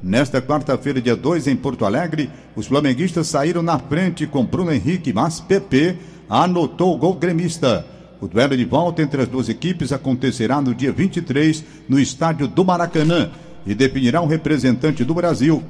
Nesta 0.03 0.41
quarta-feira, 0.41 1.01
dia 1.01 1.15
2, 1.15 1.47
em 1.47 1.55
Porto 1.55 1.85
Alegre, 1.85 2.29
os 2.55 2.67
flamenguistas 2.67 3.27
saíram 3.27 3.61
na 3.63 3.79
frente 3.79 4.27
com 4.27 4.45
Bruno 4.45 4.71
Henrique, 4.71 5.11
mas 5.11 5.39
PP 5.39 5.97
anotou 6.29 6.93
o 6.93 6.97
gol 6.97 7.15
gremista. 7.15 7.85
O 8.21 8.27
duelo 8.27 8.55
de 8.55 8.65
volta 8.65 9.01
entre 9.01 9.21
as 9.21 9.27
duas 9.27 9.49
equipes 9.49 9.91
acontecerá 9.91 10.61
no 10.61 10.73
dia 10.73 10.91
23, 10.91 11.63
no 11.89 11.99
estádio 11.99 12.47
do 12.47 12.63
Maracanã, 12.63 13.31
e 13.65 13.73
definirá 13.73 14.21
um 14.21 14.27
representante 14.27 15.03
do 15.03 15.13
Brasil 15.13 15.63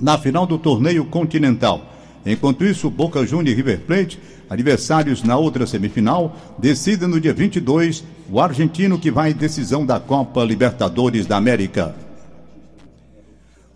na 0.00 0.18
final 0.18 0.46
do 0.46 0.58
torneio 0.58 1.04
continental. 1.04 1.92
Enquanto 2.24 2.64
isso, 2.64 2.88
Boca 2.88 3.26
Juniors 3.26 3.50
e 3.50 3.54
River 3.54 3.80
Plate, 3.80 4.18
adversários 4.48 5.22
na 5.22 5.36
outra 5.36 5.66
semifinal, 5.66 6.36
decidem 6.58 7.08
no 7.08 7.20
dia 7.20 7.34
22 7.34 8.04
o 8.30 8.40
argentino 8.40 8.98
que 8.98 9.10
vai 9.10 9.32
em 9.32 9.34
decisão 9.34 9.84
da 9.84 9.98
Copa 9.98 10.44
Libertadores 10.44 11.26
da 11.26 11.36
América. 11.36 11.94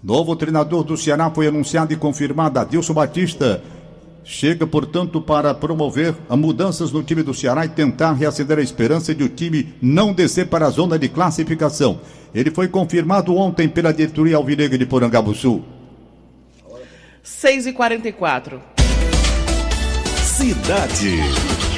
Novo 0.06 0.36
treinador 0.36 0.84
do 0.84 0.96
Ceará 0.96 1.28
foi 1.32 1.48
anunciado 1.48 1.92
e 1.92 1.96
confirmado, 1.96 2.60
Adilson 2.60 2.94
Batista. 2.94 3.60
Chega, 4.22 4.64
portanto, 4.64 5.20
para 5.20 5.52
promover 5.52 6.14
as 6.28 6.38
mudanças 6.38 6.92
no 6.92 7.02
time 7.02 7.24
do 7.24 7.34
Ceará 7.34 7.64
e 7.64 7.68
tentar 7.68 8.12
reacender 8.12 8.56
a 8.56 8.62
esperança 8.62 9.12
de 9.12 9.24
o 9.24 9.28
time 9.28 9.74
não 9.82 10.12
descer 10.12 10.46
para 10.46 10.64
a 10.64 10.70
zona 10.70 10.96
de 10.96 11.08
classificação. 11.08 12.00
Ele 12.32 12.52
foi 12.52 12.68
confirmado 12.68 13.34
ontem 13.34 13.68
pela 13.68 13.92
diretoria 13.92 14.36
alvinegra 14.36 14.78
de 14.78 14.86
Porangabuçu. 14.86 15.64
6 17.24 17.66
e 17.66 17.72
44 17.72 18.62
Cidade. 20.22 21.75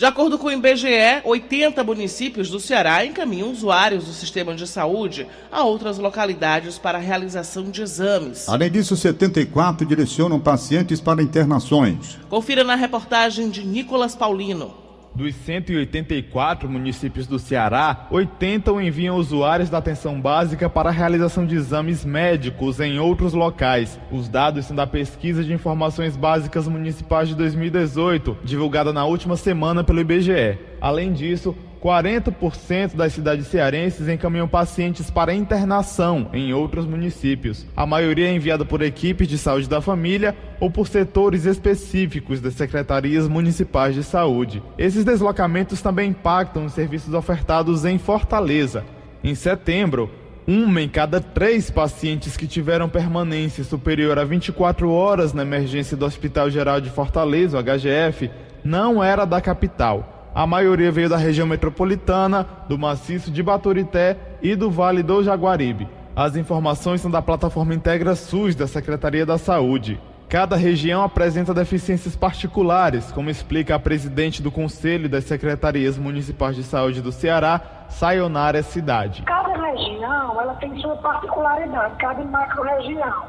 De 0.00 0.06
acordo 0.06 0.38
com 0.38 0.46
o 0.46 0.50
IBGE, 0.50 1.20
80 1.24 1.84
municípios 1.84 2.48
do 2.48 2.58
Ceará 2.58 3.04
encaminham 3.04 3.50
usuários 3.50 4.06
do 4.06 4.14
sistema 4.14 4.54
de 4.54 4.66
saúde 4.66 5.26
a 5.52 5.62
outras 5.62 5.98
localidades 5.98 6.78
para 6.78 6.96
a 6.96 7.00
realização 7.02 7.70
de 7.70 7.82
exames. 7.82 8.48
Além 8.48 8.70
disso, 8.70 8.96
74 8.96 9.86
direcionam 9.86 10.40
pacientes 10.40 11.02
para 11.02 11.22
internações. 11.22 12.18
Confira 12.30 12.64
na 12.64 12.76
reportagem 12.76 13.50
de 13.50 13.62
Nicolas 13.62 14.14
Paulino. 14.14 14.79
Dos 15.14 15.34
184 15.34 16.68
municípios 16.68 17.26
do 17.26 17.38
Ceará, 17.38 18.06
80 18.10 18.70
enviam 18.82 19.16
usuários 19.16 19.68
da 19.68 19.78
atenção 19.78 20.20
básica 20.20 20.70
para 20.70 20.88
a 20.88 20.92
realização 20.92 21.44
de 21.44 21.56
exames 21.56 22.04
médicos 22.04 22.78
em 22.78 22.98
outros 22.98 23.34
locais. 23.34 23.98
Os 24.12 24.28
dados 24.28 24.66
são 24.66 24.76
da 24.76 24.86
Pesquisa 24.86 25.42
de 25.42 25.52
Informações 25.52 26.16
Básicas 26.16 26.68
Municipais 26.68 27.28
de 27.28 27.34
2018, 27.34 28.38
divulgada 28.44 28.92
na 28.92 29.04
última 29.04 29.36
semana 29.36 29.82
pelo 29.82 30.00
IBGE. 30.00 30.58
Além 30.80 31.12
disso, 31.12 31.56
40% 31.82 32.94
das 32.94 33.14
cidades 33.14 33.46
cearenses 33.46 34.06
encaminham 34.06 34.46
pacientes 34.46 35.10
para 35.10 35.34
internação 35.34 36.28
em 36.32 36.52
outros 36.52 36.84
municípios. 36.84 37.66
A 37.74 37.86
maioria 37.86 38.28
é 38.28 38.34
enviada 38.34 38.64
por 38.66 38.82
equipes 38.82 39.26
de 39.26 39.38
saúde 39.38 39.68
da 39.68 39.80
família 39.80 40.36
ou 40.60 40.70
por 40.70 40.86
setores 40.86 41.46
específicos 41.46 42.40
das 42.40 42.54
secretarias 42.54 43.26
municipais 43.26 43.94
de 43.94 44.04
saúde. 44.04 44.62
Esses 44.76 45.04
deslocamentos 45.04 45.80
também 45.80 46.10
impactam 46.10 46.66
os 46.66 46.74
serviços 46.74 47.14
ofertados 47.14 47.86
em 47.86 47.96
Fortaleza. 47.96 48.84
Em 49.24 49.34
setembro, 49.34 50.10
uma 50.46 50.82
em 50.82 50.88
cada 50.88 51.20
três 51.20 51.70
pacientes 51.70 52.36
que 52.36 52.46
tiveram 52.46 52.88
permanência 52.88 53.64
superior 53.64 54.18
a 54.18 54.24
24 54.24 54.90
horas 54.90 55.32
na 55.32 55.42
emergência 55.42 55.96
do 55.96 56.04
Hospital 56.04 56.50
Geral 56.50 56.80
de 56.80 56.90
Fortaleza, 56.90 57.62
HGF, 57.62 58.30
não 58.62 59.02
era 59.02 59.24
da 59.24 59.40
capital. 59.40 60.19
A 60.32 60.46
maioria 60.46 60.92
veio 60.92 61.08
da 61.08 61.16
região 61.16 61.46
metropolitana, 61.46 62.46
do 62.68 62.78
maciço 62.78 63.32
de 63.32 63.42
Baturité 63.42 64.16
e 64.40 64.54
do 64.54 64.70
Vale 64.70 65.02
do 65.02 65.22
Jaguaribe. 65.24 65.88
As 66.14 66.36
informações 66.36 67.00
são 67.00 67.10
da 67.10 67.20
plataforma 67.20 67.74
Integra 67.74 68.14
SUS 68.14 68.54
da 68.54 68.68
Secretaria 68.68 69.26
da 69.26 69.38
Saúde. 69.38 70.00
Cada 70.28 70.54
região 70.54 71.02
apresenta 71.02 71.52
deficiências 71.52 72.14
particulares, 72.14 73.10
como 73.10 73.28
explica 73.28 73.74
a 73.74 73.80
presidente 73.80 74.40
do 74.40 74.52
Conselho 74.52 75.08
das 75.08 75.24
Secretarias 75.24 75.98
Municipais 75.98 76.54
de 76.54 76.62
Saúde 76.62 77.02
do 77.02 77.10
Ceará, 77.10 77.60
Sayonara 77.88 78.62
Cidade. 78.62 79.22
Cada 79.22 79.52
região 79.52 80.40
ela 80.40 80.54
tem 80.54 80.80
sua 80.80 80.94
particularidade, 80.98 81.96
cada 81.98 82.22
macro-região. 82.22 83.24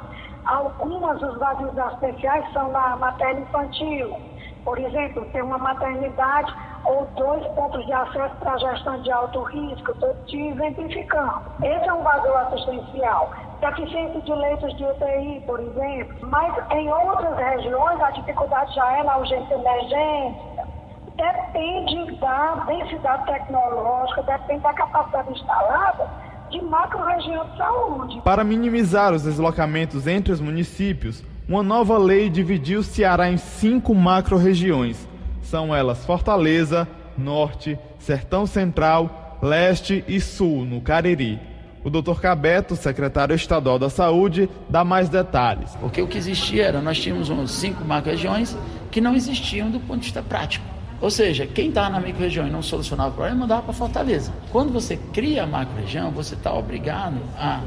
Algumas 0.46 1.20
dos 1.20 1.36
vazios 1.40 1.76
especiais 1.94 2.46
são 2.54 2.72
na 2.72 2.96
matéria 2.98 3.40
infantil. 3.40 4.16
Por 4.64 4.78
exemplo, 4.78 5.26
tem 5.32 5.42
uma 5.42 5.58
maternidade 5.58 6.54
ou 6.86 7.06
dois 7.16 7.46
pontos 7.54 7.86
de 7.86 7.94
acesso 7.94 8.36
para 8.36 8.58
gestão 8.58 9.02
de 9.02 9.12
alto 9.12 9.42
risco, 9.44 9.92
estou 9.92 10.14
te 10.26 10.38
exemplificando. 10.38 11.42
Esse 11.64 11.88
é 11.88 11.94
um 11.94 12.04
vazio 12.04 12.38
assistencial. 12.38 13.32
Deficiência 13.60 14.22
de 14.22 14.34
leitos 14.34 14.76
de 14.78 14.84
UTI, 14.84 15.44
por 15.46 15.60
exemplo. 15.60 16.28
Mas 16.28 16.72
em 16.72 16.92
outras 16.92 17.38
regiões, 17.38 18.02
a 18.02 18.12
dificuldade 18.12 18.74
já 18.74 18.98
é 18.98 19.04
na 19.04 19.18
urgência 19.18 19.54
emergência. 19.54 20.72
Depende 21.16 22.16
da 22.16 22.56
densidade 22.66 23.26
tecnológica, 23.26 24.24
depende 24.24 24.62
da 24.62 24.74
capacidade 24.74 25.32
instalada 25.32 26.10
de 26.50 26.62
macro-região 26.64 27.46
de 27.46 27.58
saúde. 27.58 28.22
Para 28.22 28.44
minimizar 28.44 29.14
os 29.14 29.24
deslocamentos 29.24 30.08
entre 30.08 30.34
os 30.34 30.42
municípios, 30.42 31.24
uma 31.52 31.62
nova 31.62 31.98
lei 31.98 32.30
dividiu 32.30 32.80
o 32.80 32.84
Ceará 32.84 33.30
em 33.30 33.36
cinco 33.36 33.94
macro-regiões 33.94 35.06
são 35.42 35.76
elas 35.76 36.06
Fortaleza, 36.06 36.88
Norte, 37.18 37.78
Sertão 38.00 38.46
Central, 38.46 39.38
Leste 39.42 40.02
e 40.08 40.22
Sul, 40.22 40.64
no 40.64 40.80
Cariri. 40.80 41.38
O 41.84 41.90
Dr. 41.90 42.22
Cabeto, 42.22 42.78
secretário 42.78 43.36
estadual 43.36 43.78
da 43.78 43.90
Saúde, 43.90 44.50
dá 44.70 44.86
mais 44.86 45.10
detalhes. 45.10 45.76
Porque 45.82 46.02
o 46.02 46.08
que 46.08 46.18
existia 46.18 46.68
era, 46.68 46.82
nós 46.82 46.98
tínhamos 46.98 47.30
uns 47.30 47.52
cinco 47.52 47.84
macro-regiões 47.84 48.58
que 48.90 49.02
não 49.02 49.14
existiam 49.14 49.70
do 49.70 49.82
ponto 49.82 49.98
de 49.98 50.06
vista 50.06 50.24
prático. 50.24 50.66
Ou 51.02 51.10
seja, 51.10 51.46
quem 51.46 51.68
estava 51.68 51.90
na 51.90 52.00
micro-região 52.00 52.48
e 52.48 52.50
não 52.50 52.62
solucionava 52.62 53.10
o 53.10 53.14
problema, 53.14 53.42
mandava 53.42 53.64
para 53.64 53.74
Fortaleza. 53.74 54.32
Quando 54.54 54.72
você 54.72 54.96
cria 55.12 55.44
a 55.44 55.48
macro-região, 55.48 56.12
você 56.12 56.34
está 56.34 56.54
obrigado 56.54 57.18
a 57.38 57.60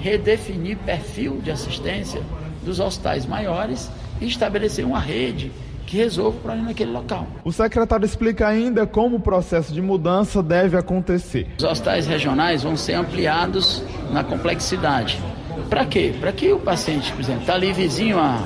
redefinir 0.00 0.78
perfil 0.78 1.40
de 1.40 1.50
assistência 1.50 2.22
dos 2.64 2.80
hospitais 2.80 3.26
maiores 3.26 3.90
e 4.20 4.26
estabelecer 4.26 4.84
uma 4.84 5.00
rede 5.00 5.52
que 5.86 5.96
resolva 5.96 6.38
o 6.38 6.40
problema 6.40 6.68
naquele 6.68 6.90
local. 6.90 7.26
O 7.44 7.52
secretário 7.52 8.06
explica 8.06 8.48
ainda 8.48 8.86
como 8.86 9.16
o 9.16 9.20
processo 9.20 9.72
de 9.72 9.82
mudança 9.82 10.42
deve 10.42 10.76
acontecer. 10.76 11.48
Os 11.58 11.64
hospitais 11.64 12.06
regionais 12.06 12.62
vão 12.62 12.76
ser 12.76 12.94
ampliados 12.94 13.82
na 14.10 14.24
complexidade. 14.24 15.20
Para 15.68 15.84
quê? 15.84 16.14
Para 16.18 16.32
que 16.32 16.52
o 16.52 16.58
paciente, 16.58 17.12
por 17.12 17.20
exemplo, 17.20 17.42
está 17.42 17.54
ali 17.54 17.72
vizinho 17.72 18.18
a, 18.18 18.42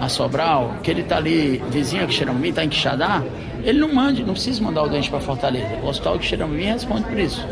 a 0.00 0.08
Sobral, 0.08 0.76
que 0.82 0.90
ele 0.90 1.00
está 1.00 1.16
ali 1.16 1.62
vizinho 1.70 2.04
a 2.04 2.06
Quixeramobim, 2.06 2.50
está 2.50 2.64
em 2.64 2.68
Quixadá, 2.68 3.22
ele 3.64 3.80
não 3.80 3.92
mande, 3.92 4.22
não 4.22 4.34
precisa 4.34 4.62
mandar 4.62 4.82
o 4.82 4.88
doente 4.88 5.10
para 5.10 5.20
Fortaleza. 5.20 5.78
O 5.82 5.86
Hospital 5.86 6.18
de 6.18 6.26
Xeramobim 6.26 6.64
responde 6.64 7.04
por 7.04 7.18
isso. 7.18 7.44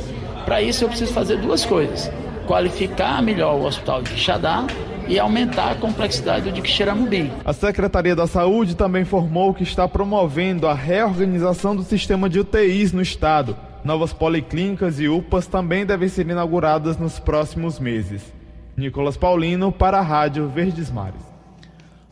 Para 0.45 0.61
isso 0.61 0.85
eu 0.85 0.89
preciso 0.89 1.13
fazer 1.13 1.39
duas 1.39 1.65
coisas: 1.65 2.11
qualificar 2.47 3.23
melhor 3.23 3.57
o 3.57 3.65
Hospital 3.65 4.03
de 4.03 4.11
Quixadá 4.11 4.67
e 5.09 5.19
aumentar 5.19 5.73
a 5.73 5.75
complexidade 5.75 6.47
do 6.47 6.53
de 6.53 6.63
Quixeramobim. 6.63 7.31
A 7.45 7.53
Secretaria 7.53 8.15
da 8.15 8.27
Saúde 8.27 8.77
também 8.77 9.03
informou 9.03 9.55
que 9.55 9.63
está 9.63 9.89
promovendo 9.89 10.67
a 10.67 10.75
reorganização 10.75 11.75
do 11.75 11.83
sistema 11.83 12.29
de 12.29 12.41
UTIs 12.41 12.93
no 12.93 13.03
estado. 13.03 13.57
Novas 13.85 14.13
policlínicas 14.13 15.01
e 15.01 15.09
UPAs 15.09 15.47
também 15.47 15.85
devem 15.85 16.09
ser 16.09 16.29
inauguradas 16.29 16.97
nos 16.97 17.19
próximos 17.19 17.81
meses. 17.81 18.23
Nicolas 18.77 19.17
Paulino 19.17 19.73
para 19.73 19.99
a 19.99 20.03
Rádio 20.03 20.49
Verdes 20.49 20.91
Mares. 20.91 21.32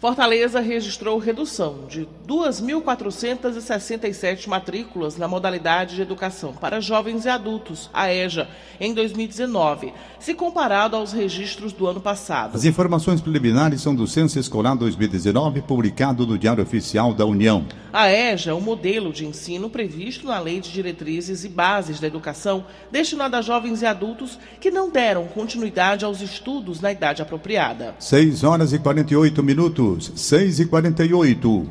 Fortaleza 0.00 0.58
registrou 0.60 1.18
redução 1.18 1.84
de 1.86 2.08
2.467 2.26 4.48
matrículas 4.48 5.18
na 5.18 5.28
modalidade 5.28 5.94
de 5.94 6.00
educação 6.00 6.54
para 6.54 6.80
jovens 6.80 7.26
e 7.26 7.28
adultos, 7.28 7.90
a 7.92 8.10
EJA, 8.10 8.48
em 8.80 8.94
2019, 8.94 9.92
se 10.18 10.32
comparado 10.32 10.96
aos 10.96 11.12
registros 11.12 11.74
do 11.74 11.86
ano 11.86 12.00
passado. 12.00 12.56
As 12.56 12.64
informações 12.64 13.20
preliminares 13.20 13.82
são 13.82 13.94
do 13.94 14.06
Censo 14.06 14.38
Escolar 14.38 14.74
2019, 14.74 15.60
publicado 15.60 16.26
no 16.26 16.38
Diário 16.38 16.62
Oficial 16.62 17.12
da 17.12 17.26
União. 17.26 17.66
A 17.92 18.10
EJA 18.10 18.52
é 18.52 18.54
um 18.54 18.60
modelo 18.60 19.12
de 19.12 19.26
ensino 19.26 19.68
previsto 19.68 20.26
na 20.26 20.38
Lei 20.38 20.60
de 20.60 20.72
Diretrizes 20.72 21.44
e 21.44 21.48
Bases 21.48 22.00
da 22.00 22.06
Educação, 22.06 22.64
destinado 22.90 23.36
a 23.36 23.42
jovens 23.42 23.82
e 23.82 23.86
adultos 23.86 24.38
que 24.58 24.70
não 24.70 24.88
deram 24.88 25.26
continuidade 25.26 26.06
aos 26.06 26.22
estudos 26.22 26.80
na 26.80 26.90
idade 26.90 27.20
apropriada. 27.20 27.94
6 27.98 28.44
horas 28.44 28.72
e 28.72 28.78
48 28.78 29.42
minutos. 29.42 29.89
6 29.98 30.60
e 30.60 30.66
48. 30.66 31.66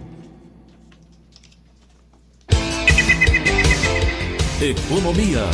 Economia. 4.61 5.45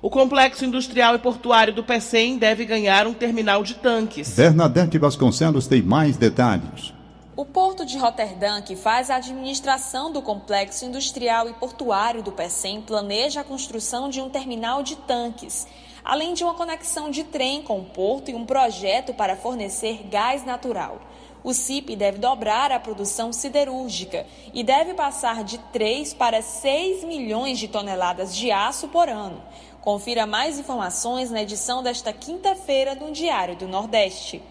O 0.00 0.10
complexo 0.10 0.64
industrial 0.64 1.14
e 1.14 1.18
portuário 1.18 1.74
do 1.74 1.82
PECEM 1.82 2.36
deve 2.36 2.64
ganhar 2.64 3.06
um 3.06 3.14
terminal 3.14 3.62
de 3.62 3.74
tanques. 3.74 4.36
Bernadette 4.36 4.98
Vasconcelos 4.98 5.66
tem 5.66 5.82
mais 5.82 6.16
detalhes. 6.16 6.92
O 7.34 7.44
Porto 7.44 7.84
de 7.84 7.98
Roterdã, 7.98 8.60
que 8.62 8.76
faz 8.76 9.10
a 9.10 9.16
administração 9.16 10.12
do 10.12 10.22
complexo 10.22 10.84
industrial 10.84 11.48
e 11.48 11.54
portuário 11.54 12.22
do 12.22 12.30
PECEM, 12.30 12.82
planeja 12.82 13.40
a 13.40 13.44
construção 13.44 14.08
de 14.08 14.20
um 14.20 14.28
terminal 14.28 14.82
de 14.82 14.94
tanques 14.94 15.66
além 16.04 16.34
de 16.34 16.44
uma 16.44 16.54
conexão 16.54 17.10
de 17.10 17.24
trem 17.24 17.62
com 17.62 17.78
o 17.78 17.84
porto 17.84 18.30
e 18.30 18.34
um 18.34 18.44
projeto 18.44 19.14
para 19.14 19.36
fornecer 19.36 20.06
gás 20.08 20.44
natural. 20.44 21.00
O 21.42 21.52
CIP 21.52 21.94
deve 21.94 22.18
dobrar 22.18 22.72
a 22.72 22.80
produção 22.80 23.32
siderúrgica 23.32 24.26
e 24.52 24.64
deve 24.64 24.94
passar 24.94 25.44
de 25.44 25.58
3 25.72 26.14
para 26.14 26.40
6 26.40 27.04
milhões 27.04 27.58
de 27.58 27.68
toneladas 27.68 28.34
de 28.34 28.50
aço 28.50 28.88
por 28.88 29.08
ano. 29.08 29.42
Confira 29.80 30.26
mais 30.26 30.58
informações 30.58 31.30
na 31.30 31.42
edição 31.42 31.82
desta 31.82 32.12
quinta-feira 32.12 32.96
do 32.96 33.12
Diário 33.12 33.56
do 33.56 33.68
Nordeste. 33.68 34.42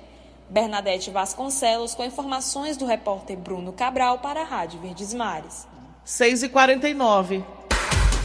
Bernadette 0.48 1.10
Vasconcelos 1.10 1.96
com 1.96 2.06
informações 2.06 2.78
do 2.78 2.86
repórter 2.86 3.38
Bruno 3.38 3.74
Cabral 3.74 4.20
para 4.20 4.42
a 4.42 4.44
Rádio 4.44 4.80
Verdes 4.80 5.12
Mares. 5.16 5.68
6h49. 6.06 7.44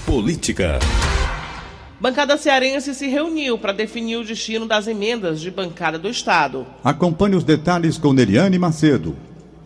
Política. 0.05 0.79
Bancada 2.01 2.37
cearense 2.37 2.95
se 2.95 3.09
reuniu 3.09 3.59
para 3.59 3.73
definir 3.73 4.19
o 4.19 4.25
destino 4.25 4.67
das 4.67 4.87
emendas 4.87 5.41
de 5.41 5.51
bancada 5.51 5.99
do 5.99 6.09
Estado. 6.09 6.65
Acompanhe 6.85 7.35
os 7.35 7.43
detalhes 7.43 7.99
com 7.99 8.13
Neriane 8.13 8.57
Macedo. 8.57 9.17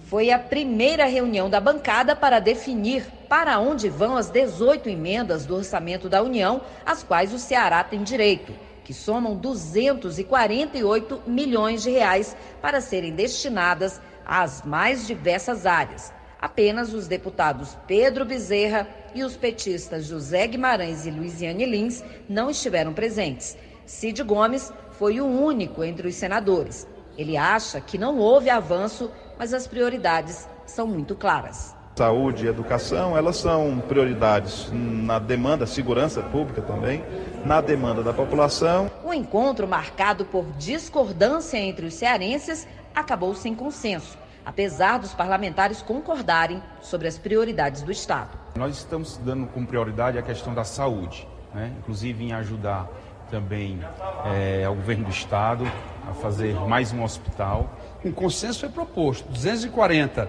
Foi 0.06 0.30
a 0.30 0.38
primeira 0.38 1.04
reunião 1.04 1.50
da 1.50 1.60
bancada 1.60 2.16
para 2.16 2.40
definir 2.40 3.04
para 3.28 3.58
onde 3.58 3.90
vão 3.90 4.16
as 4.16 4.30
18 4.30 4.88
emendas 4.88 5.44
do 5.44 5.54
orçamento 5.56 6.08
da 6.08 6.22
União, 6.22 6.62
às 6.86 7.02
quais 7.02 7.34
o 7.34 7.38
Ceará 7.38 7.84
tem 7.84 8.02
direito, 8.02 8.54
que 8.82 8.94
somam 8.94 9.36
248 9.36 11.24
milhões 11.26 11.82
de 11.82 11.90
reais 11.90 12.34
para 12.62 12.80
serem 12.80 13.12
destinadas 13.12 14.00
às 14.24 14.62
mais 14.64 15.06
diversas 15.06 15.66
áreas. 15.66 16.10
Apenas 16.40 16.94
os 16.94 17.06
deputados 17.06 17.76
Pedro 17.86 18.24
Bezerra 18.24 18.88
e 19.14 19.22
os 19.22 19.36
petistas 19.36 20.06
José 20.06 20.46
Guimarães 20.46 21.06
e 21.06 21.10
Luiziane 21.10 21.64
Lins 21.64 22.02
não 22.28 22.50
estiveram 22.50 22.92
presentes. 22.92 23.56
Cid 23.84 24.22
Gomes 24.22 24.72
foi 24.92 25.20
o 25.20 25.26
único 25.26 25.82
entre 25.84 26.08
os 26.08 26.14
senadores. 26.14 26.86
Ele 27.16 27.36
acha 27.36 27.80
que 27.80 27.98
não 27.98 28.18
houve 28.18 28.48
avanço, 28.48 29.10
mas 29.38 29.52
as 29.52 29.66
prioridades 29.66 30.48
são 30.66 30.86
muito 30.86 31.14
claras. 31.14 31.74
Saúde 31.94 32.46
e 32.46 32.48
educação, 32.48 33.16
elas 33.18 33.36
são 33.36 33.82
prioridades 33.86 34.70
na 34.72 35.18
demanda, 35.18 35.66
segurança 35.66 36.22
pública 36.22 36.62
também, 36.62 37.04
na 37.44 37.60
demanda 37.60 38.02
da 38.02 38.14
população. 38.14 38.90
O 39.04 39.12
encontro 39.12 39.68
marcado 39.68 40.24
por 40.24 40.46
discordância 40.52 41.58
entre 41.58 41.84
os 41.84 41.92
cearenses 41.92 42.66
acabou 42.94 43.34
sem 43.34 43.54
consenso 43.54 44.21
apesar 44.44 44.98
dos 44.98 45.12
parlamentares 45.12 45.82
concordarem 45.82 46.62
sobre 46.80 47.08
as 47.08 47.18
prioridades 47.18 47.82
do 47.82 47.92
Estado. 47.92 48.30
Nós 48.56 48.76
estamos 48.76 49.16
dando 49.18 49.46
como 49.46 49.66
prioridade 49.66 50.18
a 50.18 50.22
questão 50.22 50.52
da 50.54 50.64
saúde, 50.64 51.26
né? 51.54 51.72
inclusive 51.78 52.24
em 52.24 52.32
ajudar 52.32 52.88
também 53.30 53.80
é, 54.26 54.64
ao 54.64 54.74
governo 54.74 55.06
do 55.06 55.10
Estado 55.10 55.64
a 56.08 56.12
fazer 56.12 56.54
mais 56.54 56.92
um 56.92 57.02
hospital. 57.02 57.78
Um 58.04 58.12
consenso 58.12 58.60
foi 58.60 58.68
proposto, 58.68 59.26
240, 59.30 60.28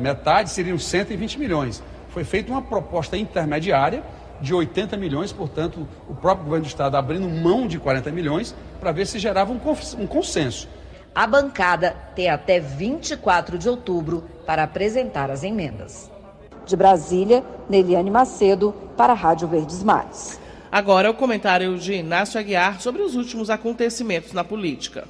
metade 0.00 0.50
seriam 0.50 0.78
120 0.78 1.38
milhões. 1.38 1.82
Foi 2.10 2.22
feita 2.22 2.52
uma 2.52 2.62
proposta 2.62 3.16
intermediária 3.16 4.04
de 4.40 4.54
80 4.54 4.96
milhões, 4.96 5.32
portanto, 5.32 5.88
o 6.08 6.14
próprio 6.14 6.44
governo 6.44 6.64
do 6.64 6.68
Estado 6.68 6.96
abrindo 6.96 7.28
mão 7.28 7.66
de 7.66 7.78
40 7.78 8.10
milhões 8.12 8.54
para 8.78 8.92
ver 8.92 9.06
se 9.06 9.18
gerava 9.18 9.52
um 9.52 10.06
consenso. 10.06 10.68
A 11.14 11.28
bancada 11.28 11.94
tem 12.16 12.28
até 12.28 12.58
24 12.58 13.56
de 13.56 13.68
outubro 13.68 14.24
para 14.44 14.64
apresentar 14.64 15.30
as 15.30 15.44
emendas. 15.44 16.10
De 16.66 16.74
Brasília, 16.74 17.44
Neliane 17.70 18.10
Macedo, 18.10 18.74
para 18.96 19.12
a 19.12 19.16
Rádio 19.16 19.46
Verdes 19.46 19.80
Mares. 19.84 20.40
Agora 20.72 21.08
o 21.08 21.14
comentário 21.14 21.78
de 21.78 21.92
Inácio 21.92 22.40
Aguiar 22.40 22.80
sobre 22.80 23.00
os 23.00 23.14
últimos 23.14 23.48
acontecimentos 23.48 24.32
na 24.32 24.42
política. 24.42 25.04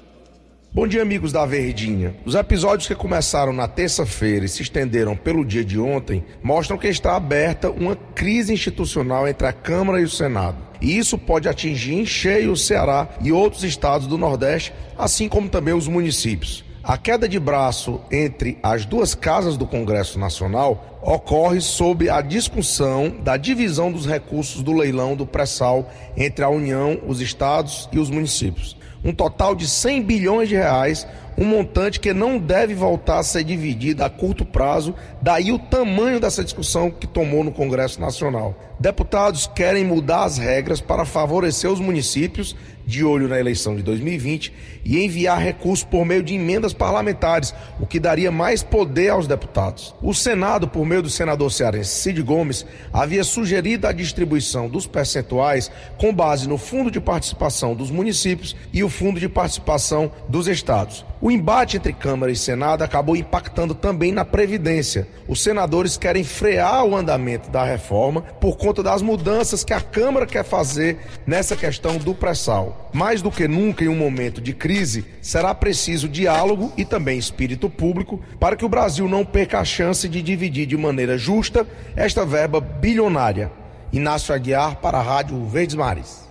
Bom 0.75 0.87
dia, 0.87 1.01
amigos 1.01 1.33
da 1.33 1.47
Verdinha. 1.47 2.15
Os 2.27 2.35
episódios 2.35 2.87
que 2.87 2.95
começaram 2.95 3.55
na 3.55 3.67
terça-feira 3.67 4.45
e 4.45 4.49
se 4.49 4.61
estenderam 4.61 5.17
pelo 5.17 5.43
dia 5.43 5.65
de 5.65 5.81
ontem 5.81 6.23
mostram 6.43 6.77
que 6.77 6.89
está 6.89 7.17
aberta 7.17 7.71
uma 7.71 7.97
crise 8.15 8.53
institucional 8.53 9.27
entre 9.27 9.47
a 9.47 9.55
Câmara 9.55 10.01
e 10.01 10.05
o 10.05 10.11
Senado. 10.11 10.59
E 10.85 10.99
isso 10.99 11.17
pode 11.17 11.49
atingir 11.49 11.95
em 11.95 12.05
cheio 12.05 12.53
o 12.53 12.57
Ceará 12.59 13.09
e 13.23 13.33
outros 13.33 13.65
estados 13.65 14.07
do 14.07 14.19
Nordeste, 14.19 14.71
assim 14.99 15.31
como 15.31 15.49
também 15.49 15.73
os 15.73 15.89
municípios. 15.89 16.63
A 16.83 16.99
queda 16.99 17.27
de 17.27 17.41
braço 17.41 18.03
entre 18.13 18.59
as 18.63 18.85
duas 18.85 19.15
casas 19.15 19.57
do 19.57 19.67
Congresso 19.67 20.19
Nacional 20.19 21.01
ocorre 21.01 21.63
sob 21.63 22.11
a 22.11 22.21
discussão 22.21 23.09
da 23.09 23.39
divisão 23.39 23.91
dos 23.91 24.05
recursos 24.05 24.63
do 24.63 24.75
leilão 24.75 25.17
do 25.17 25.27
pré-sal 25.27 25.91
entre 26.15 26.45
a 26.45 26.51
União, 26.51 27.01
os 27.07 27.23
estados 27.23 27.89
e 27.91 27.99
os 27.99 28.11
municípios 28.11 28.77
um 29.05 29.13
total 29.13 29.55
de 29.55 29.69
100 29.69 30.03
bilhões 30.03 30.49
de 30.49 30.55
reais, 30.55 31.07
um 31.37 31.45
montante 31.45 32.01
que 32.01 32.15
não 32.15 32.39
deve 32.39 32.75
voltar 32.75 33.19
a 33.19 33.23
ser 33.23 33.45
dividido 33.45 34.03
a 34.03 34.09
curto 34.09 34.45
prazo, 34.45 34.95
daí 35.21 35.53
o 35.53 35.59
tamanho 35.59 36.21
dessa 36.21 36.45
discussão 36.45 36.91
que 36.91 37.07
tomou 37.07 37.45
no 37.45 37.53
Congresso 37.53 38.01
Nacional. 38.01 38.55
Deputados 38.79 39.47
querem 39.55 39.85
mudar 39.85 40.25
as 40.25 40.39
regras 40.39 40.81
para 40.81 41.05
favorecer 41.05 41.71
os 41.71 41.81
municípios 41.81 42.57
de 42.87 43.05
olho 43.05 43.29
na 43.29 43.39
eleição 43.39 43.77
de 43.77 43.83
2020 43.83 44.53
e 44.85 45.03
enviar 45.03 45.41
recursos 45.41 45.85
por 45.85 46.05
meio 46.05 46.23
de 46.23 46.35
emendas 46.35 46.73
parlamentares, 46.73 47.55
o 47.81 47.87
que 47.87 47.99
daria 47.99 48.31
mais 48.31 48.63
poder 48.63 49.11
aos 49.11 49.27
deputados. 49.27 49.95
O 50.03 50.13
Senado, 50.13 50.69
por 50.69 50.85
meio 50.85 51.03
do 51.03 51.11
senador 51.11 51.51
cearense 51.51 52.03
Cid 52.03 52.23
Gomes, 52.23 52.67
havia 52.93 53.25
sugerido 53.25 53.87
a 53.87 53.93
distribuição 53.93 54.69
dos 54.69 54.87
percentuais 54.87 55.71
com 55.99 56.15
base 56.15 56.49
no 56.49 56.59
fundo 56.59 56.91
de 56.91 57.01
participação 57.01 57.75
dos 57.75 57.91
municípios 57.91 58.55
e 58.73 58.85
o 58.85 58.89
fundo 58.89 59.19
de 59.19 59.29
participação 59.29 60.11
dos 60.29 60.49
estados. 60.49 61.05
O 61.21 61.31
embate 61.31 61.79
entre 61.79 61.95
Câmara 61.95 62.31
e 62.31 62.37
Senado 62.37 62.83
acabou 62.83 63.17
impactando 63.17 63.75
também 63.75 64.13
na 64.13 64.27
Previdência. 64.27 65.09
Os 65.27 65.43
senadores 65.43 65.97
querem 65.97 66.23
frear 66.23 66.85
o 66.85 66.95
andamento 66.95 67.51
da 67.51 67.65
reforma 67.65 68.21
por 68.21 68.59
conta 68.59 68.83
das 68.83 69.01
mudanças 69.01 69.65
que 69.65 69.73
a 69.73 69.81
Câmara 69.81 70.27
quer 70.27 70.45
fazer 70.45 70.99
nessa 71.27 71.57
questão 71.57 71.97
do 71.97 72.15
pré-sal. 72.15 72.74
Mais 72.93 73.21
do 73.21 73.31
que 73.31 73.49
nunca, 73.49 73.85
em 73.85 73.89
um 73.89 73.97
momento 73.97 74.41
de 74.41 74.53
crise, 74.53 75.05
será 75.21 75.53
preciso 75.53 76.09
diálogo 76.09 76.73
e 76.77 76.85
também 76.85 77.19
espírito 77.19 77.69
público 77.69 78.23
para 78.39 78.55
que 78.55 78.65
o 78.65 78.69
Brasil 78.69 79.09
não 79.09 79.25
perca 79.25 79.59
a 79.59 79.65
chance 79.65 80.09
de 80.09 80.23
dividir 80.23 80.65
de 80.67 80.77
maneira 80.77 81.19
justa 81.19 81.67
esta 81.97 82.25
verba 82.25 82.61
bilionária. 82.61 83.51
Inácio 83.93 84.33
Aguiar 84.33 84.77
para 84.77 84.99
a 84.99 85.03
Rádio 85.03 85.45
Verdes 85.47 85.75
Mares. 85.75 86.25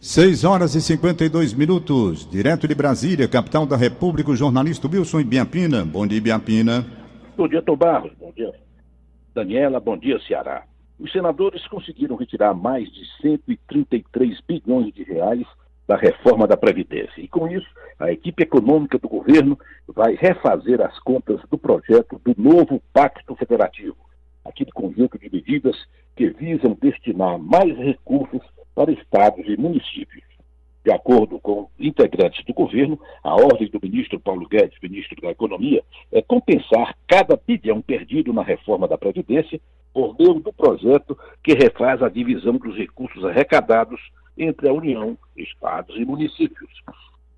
6 0.00 0.44
horas 0.44 0.74
e 0.74 0.80
52 0.80 1.54
minutos, 1.54 2.28
direto 2.30 2.68
de 2.68 2.74
Brasília, 2.74 3.26
capital 3.26 3.66
da 3.66 3.76
República, 3.76 4.30
o 4.30 4.36
jornalista 4.36 4.86
Wilson 4.86 5.20
Ibiapina. 5.20 5.84
Bom 5.84 6.06
dia, 6.06 6.18
Ibiapina. 6.18 6.86
Bom 7.36 7.48
dia, 7.48 7.62
Tom 7.62 7.76
Barros. 7.76 8.12
Bom 8.20 8.30
dia, 8.36 8.52
Daniela. 9.34 9.80
Bom 9.80 9.96
dia, 9.96 10.18
Ceará. 10.20 10.64
Os 10.98 11.12
senadores 11.12 11.66
conseguiram 11.68 12.16
retirar 12.16 12.54
mais 12.54 12.90
de 12.92 13.04
133 13.22 14.40
bilhões 14.40 14.92
de 14.92 15.04
reais 15.04 15.46
da 15.86 15.96
reforma 15.96 16.46
da 16.46 16.56
Previdência. 16.56 17.20
E 17.20 17.28
com 17.28 17.46
isso, 17.48 17.68
a 17.98 18.10
equipe 18.10 18.42
econômica 18.42 18.98
do 18.98 19.08
governo 19.08 19.58
vai 19.86 20.14
refazer 20.14 20.80
as 20.80 20.98
contas 21.00 21.40
do 21.50 21.56
projeto 21.56 22.20
do 22.24 22.34
novo 22.36 22.82
Pacto 22.92 23.34
Federativo, 23.36 23.96
aquele 24.44 24.72
conjunto 24.72 25.18
de 25.18 25.30
medidas 25.32 25.76
que 26.16 26.30
visam 26.30 26.76
destinar 26.80 27.38
mais 27.38 27.76
recursos 27.78 28.42
para 28.74 28.92
estados 28.92 29.46
e 29.46 29.56
municípios. 29.56 30.24
De 30.84 30.92
acordo 30.92 31.38
com 31.40 31.68
integrantes 31.78 32.44
do 32.44 32.52
governo, 32.52 32.98
a 33.22 33.34
ordem 33.34 33.68
do 33.70 33.80
ministro 33.82 34.18
Paulo 34.18 34.48
Guedes, 34.48 34.78
ministro 34.82 35.20
da 35.20 35.30
Economia, 35.30 35.82
é 36.10 36.20
compensar 36.22 36.96
cada 37.06 37.38
bilhão 37.46 37.80
perdido 37.80 38.32
na 38.32 38.42
reforma 38.42 38.88
da 38.88 38.98
Previdência 38.98 39.60
por 39.92 40.16
meio 40.18 40.34
do 40.34 40.52
projeto 40.52 41.18
que 41.42 41.54
refaz 41.54 42.02
a 42.02 42.08
divisão 42.08 42.54
dos 42.54 42.76
recursos 42.76 43.24
arrecadados 43.24 44.00
entre 44.36 44.68
a 44.68 44.72
União, 44.72 45.16
estados 45.36 45.96
e 45.96 46.04
municípios. 46.04 46.70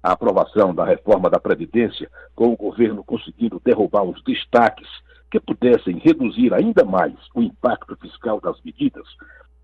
A 0.03 0.13
aprovação 0.13 0.75
da 0.75 0.85
reforma 0.85 1.29
da 1.29 1.39
Previdência, 1.39 2.11
com 2.35 2.53
o 2.53 2.57
governo 2.57 3.05
conseguindo 3.05 3.61
derrubar 3.65 4.05
os 4.05 4.23
destaques 4.25 4.89
que 5.31 5.39
pudessem 5.39 5.99
reduzir 5.99 6.53
ainda 6.53 6.85
mais 6.85 7.15
o 7.35 7.43
impacto 7.43 7.97
fiscal 7.97 8.41
das 8.41 8.61
medidas, 8.63 9.07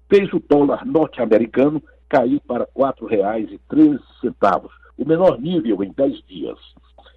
fez 0.08 0.32
o 0.32 0.40
dólar 0.40 0.86
norte-americano 0.86 1.82
cair 2.08 2.40
para 2.46 2.64
R$ 2.64 2.70
4,13, 2.76 4.70
o 4.98 5.04
menor 5.04 5.38
nível 5.40 5.82
em 5.82 5.90
10 5.90 6.22
dias. 6.26 6.58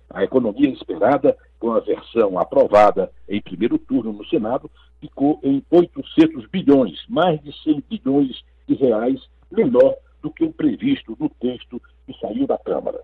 A 0.10 0.24
economia 0.24 0.70
esperada, 0.70 1.38
com 1.60 1.72
a 1.72 1.80
versão 1.80 2.40
aprovada 2.40 3.12
em 3.28 3.42
primeiro 3.42 3.78
turno 3.78 4.12
no 4.12 4.26
Senado, 4.26 4.70
ficou 5.00 5.40
em 5.44 5.64
800 5.70 6.48
bilhões, 6.48 7.00
mais 7.08 7.42
de 7.42 7.54
100 7.64 7.84
bilhões 7.90 8.44
de 8.68 8.76
reais, 8.76 9.22
menor 9.52 9.96
do 10.22 10.32
que 10.32 10.44
o 10.44 10.52
previsto 10.52 11.16
no 11.20 11.30
texto 11.30 11.82
que 12.06 12.18
saiu 12.20 12.48
da 12.48 12.58
Câmara. 12.58 13.02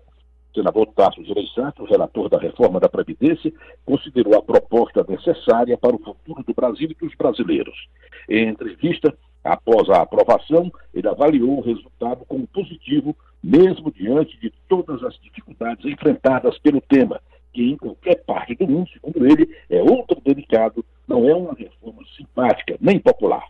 O 0.50 0.54
senador 0.54 0.86
Tasso 0.94 1.22
Santos, 1.54 1.88
relator 1.88 2.28
da 2.28 2.38
reforma 2.38 2.80
da 2.80 2.88
Previdência, 2.88 3.52
considerou 3.84 4.36
a 4.36 4.42
proposta 4.42 5.04
necessária 5.08 5.76
para 5.76 5.94
o 5.94 5.98
futuro 5.98 6.42
do 6.42 6.54
Brasil 6.54 6.90
e 6.90 6.94
dos 6.94 7.14
brasileiros. 7.14 7.88
Em 8.28 8.48
entrevista, 8.48 9.16
após 9.46 9.88
a 9.88 10.02
aprovação, 10.02 10.72
ele 10.92 11.08
avaliou 11.08 11.58
o 11.58 11.62
resultado 11.62 12.24
como 12.26 12.46
positivo, 12.48 13.16
mesmo 13.42 13.92
diante 13.92 14.38
de 14.40 14.52
todas 14.68 15.02
as 15.04 15.14
dificuldades 15.20 15.84
enfrentadas 15.84 16.58
pelo 16.58 16.80
tema, 16.80 17.20
que 17.52 17.62
em 17.62 17.76
qualquer 17.76 18.16
parte 18.24 18.54
do 18.56 18.66
mundo, 18.66 18.90
segundo 18.90 19.24
ele, 19.24 19.48
é 19.70 19.80
ultra 19.82 20.18
delicado, 20.24 20.84
não 21.06 21.28
é 21.28 21.34
uma 21.34 21.54
reforma 21.54 22.02
simpática 22.16 22.76
nem 22.80 22.98
popular. 22.98 23.44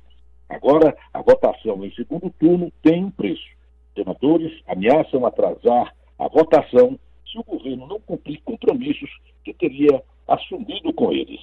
Agora, 0.48 0.94
a 1.12 1.22
votação 1.22 1.84
em 1.84 1.90
segundo 1.92 2.30
turno 2.38 2.70
tem 2.82 3.04
um 3.04 3.10
preço. 3.10 3.46
Senadores 3.94 4.52
ameaçam 4.68 5.24
atrasar 5.24 5.94
a 6.18 6.28
votação 6.28 6.98
se 7.26 7.38
o 7.38 7.44
governo 7.44 7.86
não 7.86 8.00
cumprir 8.00 8.40
compromissos 8.44 9.10
que 9.42 9.54
teria 9.54 10.02
assumido 10.28 10.92
com 10.92 11.10
eles. 11.10 11.40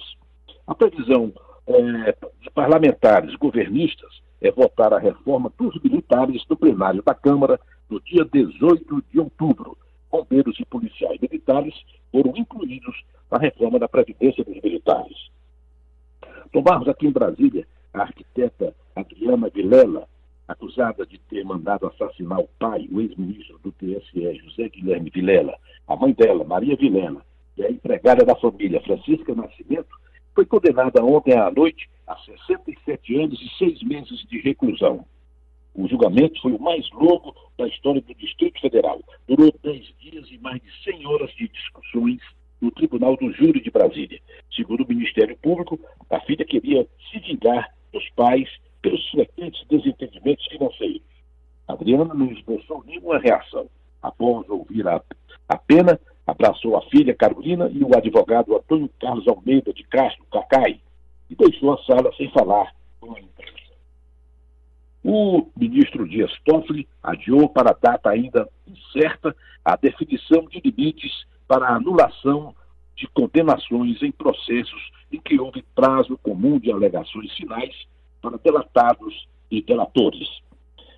A 0.66 0.74
previsão 0.74 1.32
é, 1.66 2.16
de 2.40 2.50
parlamentares 2.50 3.34
governistas 3.36 4.22
é 4.44 4.50
votar 4.50 4.92
a 4.92 4.98
reforma 4.98 5.50
dos 5.58 5.80
militares 5.82 6.44
no 6.50 6.56
plenário 6.56 7.02
da 7.02 7.14
Câmara 7.14 7.58
no 7.88 7.98
dia 8.00 8.24
18 8.30 9.02
de 9.10 9.18
outubro. 9.18 9.76
Bombeiros 10.12 10.60
e 10.60 10.64
policiais 10.66 11.18
militares 11.18 11.74
foram 12.12 12.32
incluídos 12.36 12.94
na 13.30 13.38
reforma 13.38 13.78
da 13.78 13.88
Previdência 13.88 14.44
dos 14.44 14.60
Militares. 14.62 15.30
Tom 16.52 16.62
Barros, 16.62 16.88
aqui 16.88 17.06
em 17.06 17.10
Brasília, 17.10 17.66
a 17.92 18.02
arquiteta 18.02 18.74
Adriana 18.94 19.48
Vilela 19.48 20.06
acusada 20.46 21.06
de 21.06 21.18
ter 21.18 21.42
mandado 21.42 21.86
assassinar 21.86 22.38
o 22.38 22.48
pai, 22.58 22.86
o 22.92 23.00
ex-ministro 23.00 23.58
do 23.64 23.72
TSE, 23.72 24.34
José 24.44 24.68
Guilherme 24.68 25.10
Vilela, 25.10 25.56
a 25.88 25.96
mãe 25.96 26.12
dela, 26.12 26.44
Maria 26.44 26.76
Vilela, 26.76 27.22
e 27.56 27.64
a 27.64 27.70
empregada 27.70 28.26
da 28.26 28.36
família, 28.36 28.82
Francisca 28.82 29.34
Nascimento, 29.34 29.88
foi 30.34 30.44
condenada 30.44 31.02
ontem 31.02 31.32
à 31.32 31.50
noite 31.50 31.88
a 32.06 32.16
67 32.16 33.20
anos 33.20 33.40
e 33.40 33.48
seis 33.58 33.82
meses 33.82 34.24
de 34.28 34.40
reclusão. 34.40 35.04
O 35.74 35.88
julgamento 35.88 36.40
foi 36.40 36.52
o 36.52 36.60
mais 36.60 36.88
longo 36.92 37.34
da 37.58 37.66
história 37.66 38.00
do 38.00 38.14
Distrito 38.14 38.60
Federal. 38.60 39.00
Durou 39.26 39.52
10 39.62 39.94
dias 39.98 40.30
e 40.30 40.38
mais 40.38 40.62
de 40.62 40.70
100 40.84 41.06
horas 41.06 41.30
de 41.34 41.48
discussões 41.48 42.20
no 42.60 42.70
Tribunal 42.70 43.16
do 43.16 43.32
Júri 43.32 43.60
de 43.60 43.70
Brasília. 43.70 44.20
Segundo 44.54 44.84
o 44.84 44.88
Ministério 44.88 45.36
Público, 45.36 45.78
a 46.08 46.20
filha 46.20 46.44
queria 46.44 46.86
se 47.10 47.18
vingar 47.18 47.74
dos 47.92 48.08
pais 48.10 48.48
pelos 48.80 49.04
frequentes 49.10 49.66
desentendimentos 49.68 50.46
financeiros. 50.46 51.02
Adriana 51.66 52.14
não 52.14 52.30
esboçou 52.30 52.84
nenhuma 52.84 53.18
reação. 53.18 53.68
Após 54.00 54.48
ouvir 54.48 54.86
a, 54.86 55.02
a 55.48 55.56
pena, 55.56 55.98
abraçou 56.26 56.76
a 56.76 56.82
filha 56.82 57.14
Carolina 57.14 57.70
e 57.72 57.82
o 57.82 57.96
advogado 57.96 58.54
Antônio 58.54 58.90
Carlos 59.00 59.26
Almeida 59.26 59.72
de 59.72 59.82
Castro, 59.84 60.24
Cacai, 60.30 60.78
e 61.34 61.50
deixou 61.50 61.74
a 61.74 61.82
sala 61.82 62.12
sem 62.16 62.30
falar 62.30 62.72
com 63.00 63.14
a 63.14 63.20
imprensa. 63.20 63.52
O 65.02 65.46
ministro 65.56 66.08
Dias 66.08 66.32
Toffoli 66.44 66.88
adiou 67.02 67.48
para 67.48 67.70
a 67.70 67.76
data 67.78 68.08
ainda 68.08 68.48
incerta 68.66 69.36
a 69.64 69.76
definição 69.76 70.46
de 70.46 70.60
limites 70.64 71.26
para 71.46 71.66
a 71.66 71.76
anulação 71.76 72.54
de 72.96 73.06
condenações 73.08 74.00
em 74.02 74.12
processos 74.12 74.92
em 75.12 75.20
que 75.20 75.38
houve 75.38 75.62
prazo 75.74 76.16
comum 76.22 76.58
de 76.58 76.70
alegações 76.70 77.32
finais 77.34 77.74
para 78.22 78.38
delatados 78.38 79.28
e 79.50 79.60
delatores. 79.60 80.28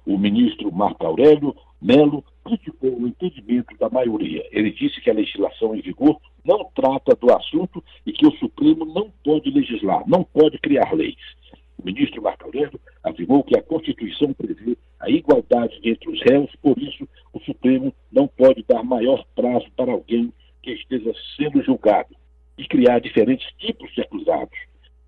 O 0.04 0.16
ministro 0.16 0.70
Marco 0.70 1.04
Aurélio 1.06 1.56
Melo 1.80 2.22
criticou 2.46 2.96
o 2.96 3.08
entendimento 3.08 3.76
da 3.76 3.90
maioria. 3.90 4.46
Ele 4.52 4.70
disse 4.70 5.00
que 5.00 5.10
a 5.10 5.14
legislação 5.14 5.74
em 5.74 5.80
vigor 5.80 6.20
não 6.44 6.70
trata 6.74 7.14
do 7.16 7.32
assunto 7.34 7.82
e 8.06 8.12
que 8.12 8.26
o 8.26 8.36
Supremo 8.36 8.84
não 8.84 9.10
pode 9.24 9.50
legislar, 9.50 10.04
não 10.06 10.22
pode 10.22 10.58
criar 10.58 10.92
leis. 10.94 11.16
O 11.76 11.84
ministro 11.84 12.22
Marco 12.22 12.44
Aurélio 12.44 12.80
afirmou 13.02 13.42
que 13.42 13.58
a 13.58 13.62
Constituição 13.62 14.32
prevê 14.32 14.78
a 15.00 15.10
igualdade 15.10 15.78
entre 15.84 16.08
os 16.08 16.22
réus, 16.22 16.50
por 16.62 16.78
isso 16.78 17.06
o 17.32 17.40
Supremo 17.40 17.92
não 18.10 18.28
pode 18.28 18.64
dar 18.66 18.82
maior 18.82 19.24
prazo 19.34 19.66
para 19.76 19.92
alguém 19.92 20.32
que 20.62 20.70
esteja 20.70 21.12
sendo 21.36 21.62
julgado 21.62 22.14
e 22.56 22.66
criar 22.66 23.00
diferentes 23.00 23.46
tipos 23.58 23.92
de 23.92 24.00
acusados. 24.02 24.58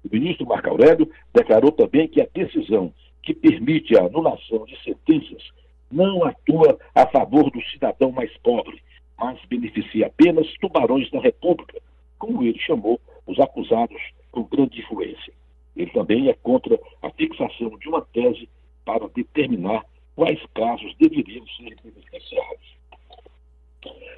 O 0.04 0.08
ministro 0.12 0.46
Marco 0.46 0.68
Aurélio 0.68 1.10
declarou 1.32 1.72
também 1.72 2.08
que 2.08 2.20
a 2.20 2.28
decisão 2.32 2.92
que 3.22 3.32
permite 3.32 3.96
a 3.96 4.04
anulação 4.04 4.64
de 4.66 4.76
sentenças 4.82 5.42
não 5.90 6.24
atua 6.24 6.78
a 6.94 7.06
favor 7.06 7.50
do 7.50 7.62
cidadão 7.64 8.12
mais 8.12 8.34
pobre, 8.38 8.82
mas 9.18 9.38
beneficia 9.46 10.06
apenas 10.06 10.46
tubarões 10.60 11.10
da 11.10 11.20
República, 11.20 11.80
como 12.18 12.42
ele 12.42 12.58
chamou 12.58 13.00
os 13.26 13.38
acusados 13.38 14.00
com 14.30 14.44
grande 14.44 14.80
influência. 14.80 15.32
Ele 15.76 15.90
também 15.90 16.28
é 16.28 16.34
contra 16.34 16.78
a 17.02 17.10
fixação 17.10 17.78
de 17.78 17.88
uma 17.88 18.02
tese 18.02 18.48
para 18.84 19.08
determinar 19.08 19.84
quais 20.16 20.40
casos 20.54 20.94
deveriam 20.98 21.46
ser 21.56 21.76
beneficiados. 21.82 22.78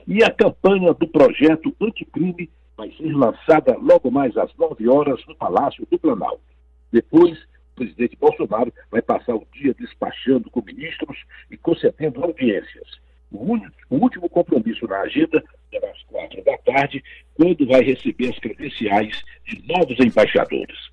E 0.07 0.25
a 0.25 0.31
campanha 0.31 0.95
do 0.95 1.07
projeto 1.07 1.75
anticrime 1.81 2.49
vai 2.77 2.91
ser 2.93 3.13
lançada 3.13 3.77
logo 3.79 4.11
mais 4.11 4.37
às 4.37 4.55
9 4.57 4.89
horas 4.89 5.25
no 5.27 5.35
Palácio 5.35 5.87
do 5.91 5.99
Planalto. 5.99 6.41
Depois, 6.91 7.39
presidente 7.81 8.17
Bolsonaro 8.21 8.73
vai 8.91 9.01
passar 9.01 9.35
o 9.35 9.47
dia 9.55 9.75
despachando 9.79 10.51
com 10.51 10.63
ministros 10.63 11.17
e 11.51 11.57
concedendo 11.57 12.23
audiências. 12.23 13.01
O, 13.33 13.53
único, 13.53 13.73
o 13.89 13.97
último 13.97 14.29
compromisso 14.29 14.87
na 14.87 15.01
agenda 15.01 15.43
será 15.71 15.91
às 15.91 16.03
quatro 16.03 16.45
da 16.45 16.59
tarde, 16.59 17.03
quando 17.33 17.67
vai 17.67 17.83
receber 17.83 18.29
as 18.29 18.39
credenciais 18.39 19.23
de 19.47 19.67
novos 19.67 19.99
embaixadores. 19.99 20.91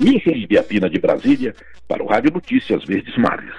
Wilson 0.00 0.30
Ibiapina 0.30 0.88
de 0.88 1.00
Brasília, 1.00 1.54
para 1.88 2.04
o 2.04 2.06
Rádio 2.06 2.30
Notícias 2.30 2.84
Verdes 2.84 3.16
Mares. 3.16 3.54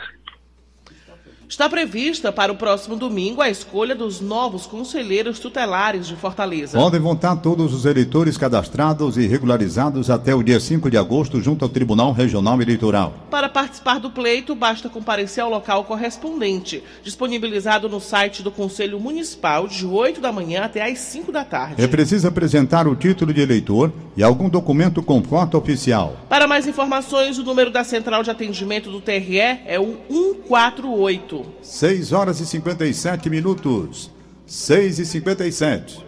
Está 1.50 1.68
prevista 1.68 2.32
para 2.32 2.52
o 2.52 2.56
próximo 2.56 2.96
domingo 2.96 3.42
a 3.42 3.50
escolha 3.50 3.96
dos 3.96 4.22
novos 4.22 4.68
conselheiros 4.68 5.40
tutelares 5.40 6.06
de 6.06 6.16
Fortaleza. 6.16 6.78
Podem 6.78 7.00
votar 7.00 7.42
todos 7.42 7.74
os 7.74 7.86
eleitores 7.86 8.38
cadastrados 8.38 9.18
e 9.18 9.26
regularizados 9.26 10.12
até 10.12 10.36
o 10.36 10.44
dia 10.44 10.60
5 10.60 10.92
de 10.92 10.98
agosto 10.98 11.42
junto 11.42 11.66
ao 11.66 11.70
Tribunal 11.70 12.12
Regional 12.12 12.62
Eleitoral. 12.62 13.16
Para 13.32 13.50
participar 13.50 14.00
do 14.00 14.12
pleito, 14.12 14.54
basta 14.54 14.90
comparecer 14.90 15.44
ao 15.44 15.50
local 15.50 15.86
correspondente, 15.86 16.84
disponibilizado 17.02 17.90
no 17.90 18.00
site 18.00 18.44
do 18.44 18.52
Conselho 18.52 19.00
Municipal 19.00 19.68
de 19.68 19.88
8 19.88 20.22
da 20.22 20.32
manhã 20.32 20.66
até 20.66 20.88
às 20.88 21.00
5 21.00 21.32
da 21.32 21.44
tarde. 21.44 21.82
É 21.82 21.88
preciso 21.88 22.28
apresentar 22.28 22.88
o 22.88 22.96
título 22.96 23.34
de 23.34 23.42
eleitor 23.42 23.92
e 24.16 24.22
algum 24.22 24.50
documento 24.50 25.02
com 25.02 25.24
foto 25.24 25.58
oficial. 25.58 26.16
Para 26.30 26.48
mais 26.48 26.68
informações, 26.68 27.40
o 27.40 27.44
número 27.44 27.72
da 27.72 27.84
central 27.84 28.22
de 28.22 28.30
atendimento 28.30 28.92
do 28.92 29.02
TRE 29.02 29.40
é 29.40 29.80
o 29.80 29.98
148. 30.12 31.39
6 31.62 32.14
horas 32.14 32.40
e 32.40 32.46
57 32.46 33.30
minutos. 33.30 34.10
6 34.46 35.00
e 35.00 35.06
57. 35.06 36.06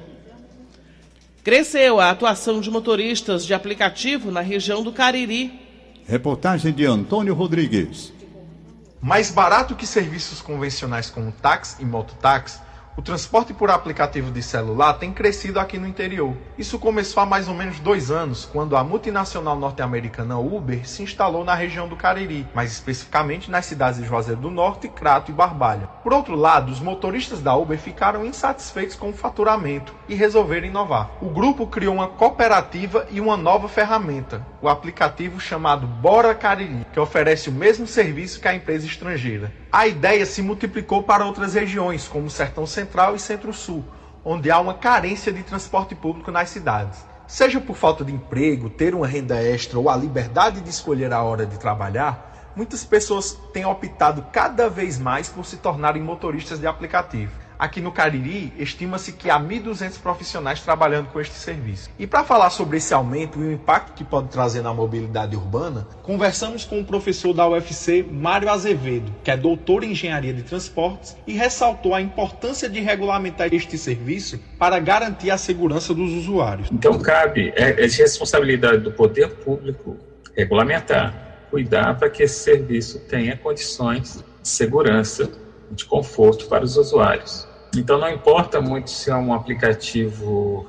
Cresceu 1.44 2.00
a 2.00 2.10
atuação 2.10 2.62
de 2.62 2.70
motoristas 2.70 3.46
de 3.46 3.54
aplicativo 3.54 4.32
na 4.32 4.41
região 4.41 4.84
do 4.84 4.91
Cariri. 4.91 5.52
Reportagem 6.06 6.72
de 6.72 6.86
Antônio 6.86 7.34
Rodrigues. 7.34 8.13
Mais 9.02 9.32
barato 9.32 9.76
que 9.76 9.88
serviços 9.88 10.41
convencionais 10.41 11.10
como 11.10 11.32
táxi 11.32 11.82
e 11.82 11.86
mototáxi, 11.86 12.60
o 12.97 13.01
transporte 13.01 13.54
por 13.54 13.71
aplicativo 13.71 14.32
de 14.32 14.43
celular 14.43 14.93
tem 14.93 15.13
crescido 15.13 15.60
aqui 15.60 15.77
no 15.77 15.88
interior. 15.88 16.36
Isso 16.58 16.77
começou 16.77 17.23
há 17.23 17.25
mais 17.25 17.47
ou 17.47 17.54
menos 17.54 17.80
dois 17.80 18.12
anos, 18.12 18.45
quando 18.45 18.75
a 18.75 18.84
multinacional 18.84 19.58
norte-americana 19.58 20.38
Uber 20.38 20.88
se 20.88 21.01
instalou 21.01 21.45
na 21.45 21.56
região 21.56 21.88
do 21.88 21.95
Cariri, 21.95 22.45
mais 22.54 22.71
especificamente 22.71 23.49
nas 23.49 23.65
cidades 23.65 23.99
de 23.99 24.06
Juazeiro 24.06 24.41
do 24.41 24.51
Norte, 24.51 24.89
Crato 24.89 25.32
e 25.32 25.34
Barbalha. 25.34 25.88
Por 26.04 26.13
outro 26.13 26.36
lado, 26.36 26.71
os 26.71 26.82
motoristas 26.82 27.41
da 27.41 27.56
Uber 27.56 27.80
ficaram 27.80 28.25
insatisfeitos 28.25 28.95
com 28.95 29.10
o 29.10 29.13
faturamento 29.13 29.95
e 30.10 30.15
resolveram 30.15 30.67
inovar. 30.67 31.12
O 31.21 31.30
grupo 31.30 31.67
criou 31.67 31.93
uma 31.93 32.08
cooperativa 32.08 33.08
e 33.10 33.21
uma 33.21 33.38
nova 33.38 33.69
ferramenta, 33.69 34.45
o 34.62 34.67
aplicativo 34.67 35.39
chamado 35.39 35.88
Bora 35.88 36.36
Cariri, 36.36 36.86
que 36.91 36.99
oferece 36.99 37.49
o 37.49 37.54
mesmo 37.54 37.88
serviço 37.88 38.39
que 38.41 38.47
a 38.47 38.54
empresa 38.54 38.86
estrangeira. 38.86 39.61
A 39.74 39.88
ideia 39.88 40.26
se 40.26 40.42
multiplicou 40.42 41.02
para 41.02 41.26
outras 41.26 41.54
regiões, 41.54 42.06
como 42.06 42.30
Sertão 42.30 42.68
Central 42.68 43.16
e 43.16 43.20
Centro-Sul, 43.20 43.86
onde 44.26 44.52
há 44.52 44.60
uma 44.60 44.74
carência 44.74 45.32
de 45.32 45.44
transporte 45.44 45.96
público 45.96 46.30
nas 46.30 46.50
cidades. 46.50 47.06
Seja 47.26 47.62
por 47.62 47.78
falta 47.78 48.04
de 48.04 48.12
emprego, 48.12 48.70
ter 48.70 48.94
uma 48.94 49.08
renda 49.08 49.42
extra 49.42 49.80
ou 49.80 49.90
a 49.90 49.96
liberdade 49.96 50.60
de 50.60 50.70
escolher 50.70 51.14
a 51.14 51.24
hora 51.24 51.46
de 51.46 51.58
trabalhar, 51.58 52.52
muitas 52.54 52.84
pessoas 52.84 53.32
têm 53.54 53.66
optado 53.66 54.26
cada 54.34 54.70
vez 54.70 55.00
mais 55.00 55.30
por 55.30 55.46
se 55.46 55.56
tornarem 55.56 56.04
motoristas 56.04 56.60
de 56.60 56.68
aplicativo. 56.68 57.32
Aqui 57.62 57.80
no 57.80 57.91
Cariri, 57.91 58.52
estima-se 58.58 59.12
que 59.12 59.30
há 59.30 59.39
1.200 59.39 60.00
profissionais 60.02 60.62
trabalhando 60.62 61.10
com 61.10 61.21
este 61.21 61.36
serviço. 61.36 61.91
E 62.00 62.08
para 62.08 62.24
falar 62.24 62.50
sobre 62.50 62.78
esse 62.78 62.91
aumento 62.91 63.39
e 63.39 63.43
o 63.43 63.52
impacto 63.52 63.93
que 63.93 64.04
pode 64.04 64.30
trazer 64.30 64.63
na 64.63 64.74
mobilidade 64.74 65.36
urbana, 65.36 65.88
conversamos 66.02 66.65
com 66.65 66.80
o 66.80 66.84
professor 66.84 67.34
da 67.34 67.47
UFC, 67.47 68.02
Mário 68.02 68.50
Azevedo, 68.50 69.13
que 69.24 69.30
é 69.30 69.38
doutor 69.38 69.84
em 69.84 69.91
engenharia 69.91 70.34
de 70.34 70.41
transportes 70.41 71.15
e 71.28 71.34
ressaltou 71.34 71.93
a 71.93 72.02
importância 72.02 72.67
de 72.67 72.80
regulamentar 72.80 73.54
este 73.54 73.78
serviço 73.78 74.39
para 74.58 74.80
garantir 74.80 75.30
a 75.30 75.38
segurança 75.38 75.93
dos 75.93 76.13
usuários. 76.13 76.67
Então, 76.71 76.97
cabe, 76.97 77.54
é, 77.56 77.84
é 77.84 77.86
de 77.86 77.95
responsabilidade 77.95 78.80
do 78.80 78.91
poder 78.91 79.36
público 79.36 79.97
regulamentar, 80.36 81.45
cuidar 81.52 81.93
para 82.00 82.10
que 82.10 82.24
esse 82.24 82.39
serviço 82.39 82.97
tenha 83.02 83.38
condições 83.38 84.26
de 84.41 84.50
segurança, 84.50 85.30
de 85.69 85.86
conforto 85.86 86.47
para 86.47 86.63
os 86.63 86.76
usuários. 86.76 87.51
Então 87.76 87.98
não 87.98 88.10
importa 88.10 88.60
muito 88.60 88.90
se 88.90 89.10
é 89.10 89.16
um 89.16 89.34
aplicativo 89.34 90.66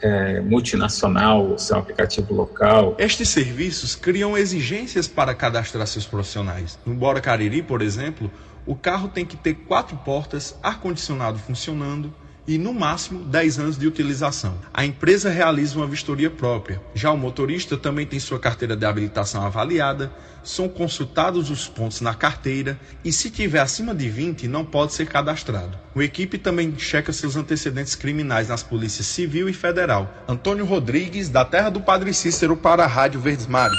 é, 0.00 0.40
multinacional, 0.40 1.58
se 1.58 1.72
é 1.72 1.76
um 1.76 1.80
aplicativo 1.80 2.34
local. 2.34 2.96
Estes 2.98 3.28
serviços 3.28 3.94
criam 3.94 4.36
exigências 4.36 5.06
para 5.06 5.34
cadastrar 5.34 5.86
seus 5.86 6.06
profissionais. 6.06 6.78
No 6.86 6.94
Bora 6.94 7.20
Cariri, 7.20 7.62
por 7.62 7.82
exemplo, 7.82 8.30
o 8.66 8.74
carro 8.74 9.08
tem 9.08 9.24
que 9.24 9.36
ter 9.36 9.54
quatro 9.54 9.96
portas, 9.98 10.58
ar-condicionado 10.62 11.38
funcionando, 11.38 12.12
e, 12.48 12.56
no 12.56 12.72
máximo, 12.72 13.22
10 13.24 13.58
anos 13.58 13.78
de 13.78 13.86
utilização. 13.86 14.54
A 14.72 14.84
empresa 14.84 15.28
realiza 15.28 15.76
uma 15.76 15.86
vistoria 15.86 16.30
própria. 16.30 16.80
Já 16.94 17.12
o 17.12 17.16
motorista 17.16 17.76
também 17.76 18.06
tem 18.06 18.18
sua 18.18 18.40
carteira 18.40 18.74
de 18.74 18.86
habilitação 18.86 19.44
avaliada, 19.44 20.10
são 20.42 20.66
consultados 20.66 21.50
os 21.50 21.68
pontos 21.68 22.00
na 22.00 22.14
carteira 22.14 22.80
e, 23.04 23.12
se 23.12 23.30
tiver 23.30 23.60
acima 23.60 23.94
de 23.94 24.08
20, 24.08 24.48
não 24.48 24.64
pode 24.64 24.94
ser 24.94 25.06
cadastrado. 25.06 25.78
O 25.94 26.00
equipe 26.00 26.38
também 26.38 26.74
checa 26.78 27.12
seus 27.12 27.36
antecedentes 27.36 27.94
criminais 27.94 28.48
nas 28.48 28.62
polícias 28.62 29.06
civil 29.06 29.46
e 29.46 29.52
federal. 29.52 30.10
Antônio 30.26 30.64
Rodrigues, 30.64 31.28
da 31.28 31.44
Terra 31.44 31.68
do 31.68 31.82
Padre 31.82 32.14
Cícero, 32.14 32.56
para 32.56 32.84
a 32.84 32.86
Rádio 32.86 33.20
Verdes 33.20 33.46
Mares. 33.46 33.78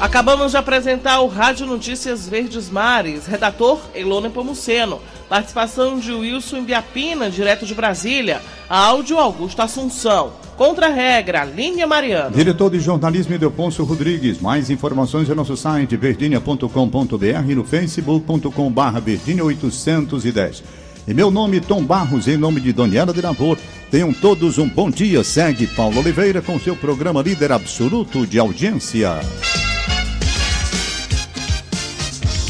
Acabamos 0.00 0.52
de 0.52 0.56
apresentar 0.56 1.20
o 1.20 1.26
Rádio 1.26 1.66
Notícias 1.66 2.28
Verdes 2.28 2.70
Mares, 2.70 3.26
redator 3.26 3.80
Elone 3.94 4.30
Pomuceno. 4.30 5.00
Participação 5.28 5.98
de 5.98 6.12
Wilson 6.12 6.64
Biapina, 6.64 7.30
direto 7.30 7.66
de 7.66 7.74
Brasília. 7.74 8.40
Áudio 8.68 9.18
Augusto 9.18 9.60
Assunção. 9.60 10.32
Contra-regra, 10.56 11.44
Linha 11.44 11.86
Mariana. 11.86 12.30
Diretor 12.30 12.70
de 12.70 12.80
jornalismo 12.80 13.34
Edelponso 13.34 13.84
Rodrigues. 13.84 14.40
Mais 14.40 14.70
informações 14.70 15.28
é 15.30 15.34
nosso 15.34 15.56
site 15.56 15.96
verdinha.com.br 15.96 17.50
e 17.50 17.54
no 17.54 17.64
facebook.com 17.64 18.72
barra 18.72 19.00
verdinha 19.00 19.44
810. 19.44 20.64
Em 21.06 21.14
meu 21.14 21.30
nome, 21.30 21.60
Tom 21.60 21.84
Barros, 21.84 22.26
em 22.26 22.36
nome 22.36 22.60
de 22.60 22.72
Doniela 22.72 23.12
de 23.12 23.20
Lavor. 23.20 23.56
Tenham 23.90 24.12
todos 24.12 24.58
um 24.58 24.68
bom 24.68 24.90
dia. 24.90 25.22
Segue 25.22 25.66
Paulo 25.66 26.00
Oliveira 26.00 26.42
com 26.42 26.58
seu 26.58 26.74
programa 26.74 27.22
líder 27.22 27.52
absoluto 27.52 28.26
de 28.26 28.38
audiência. 28.38 29.20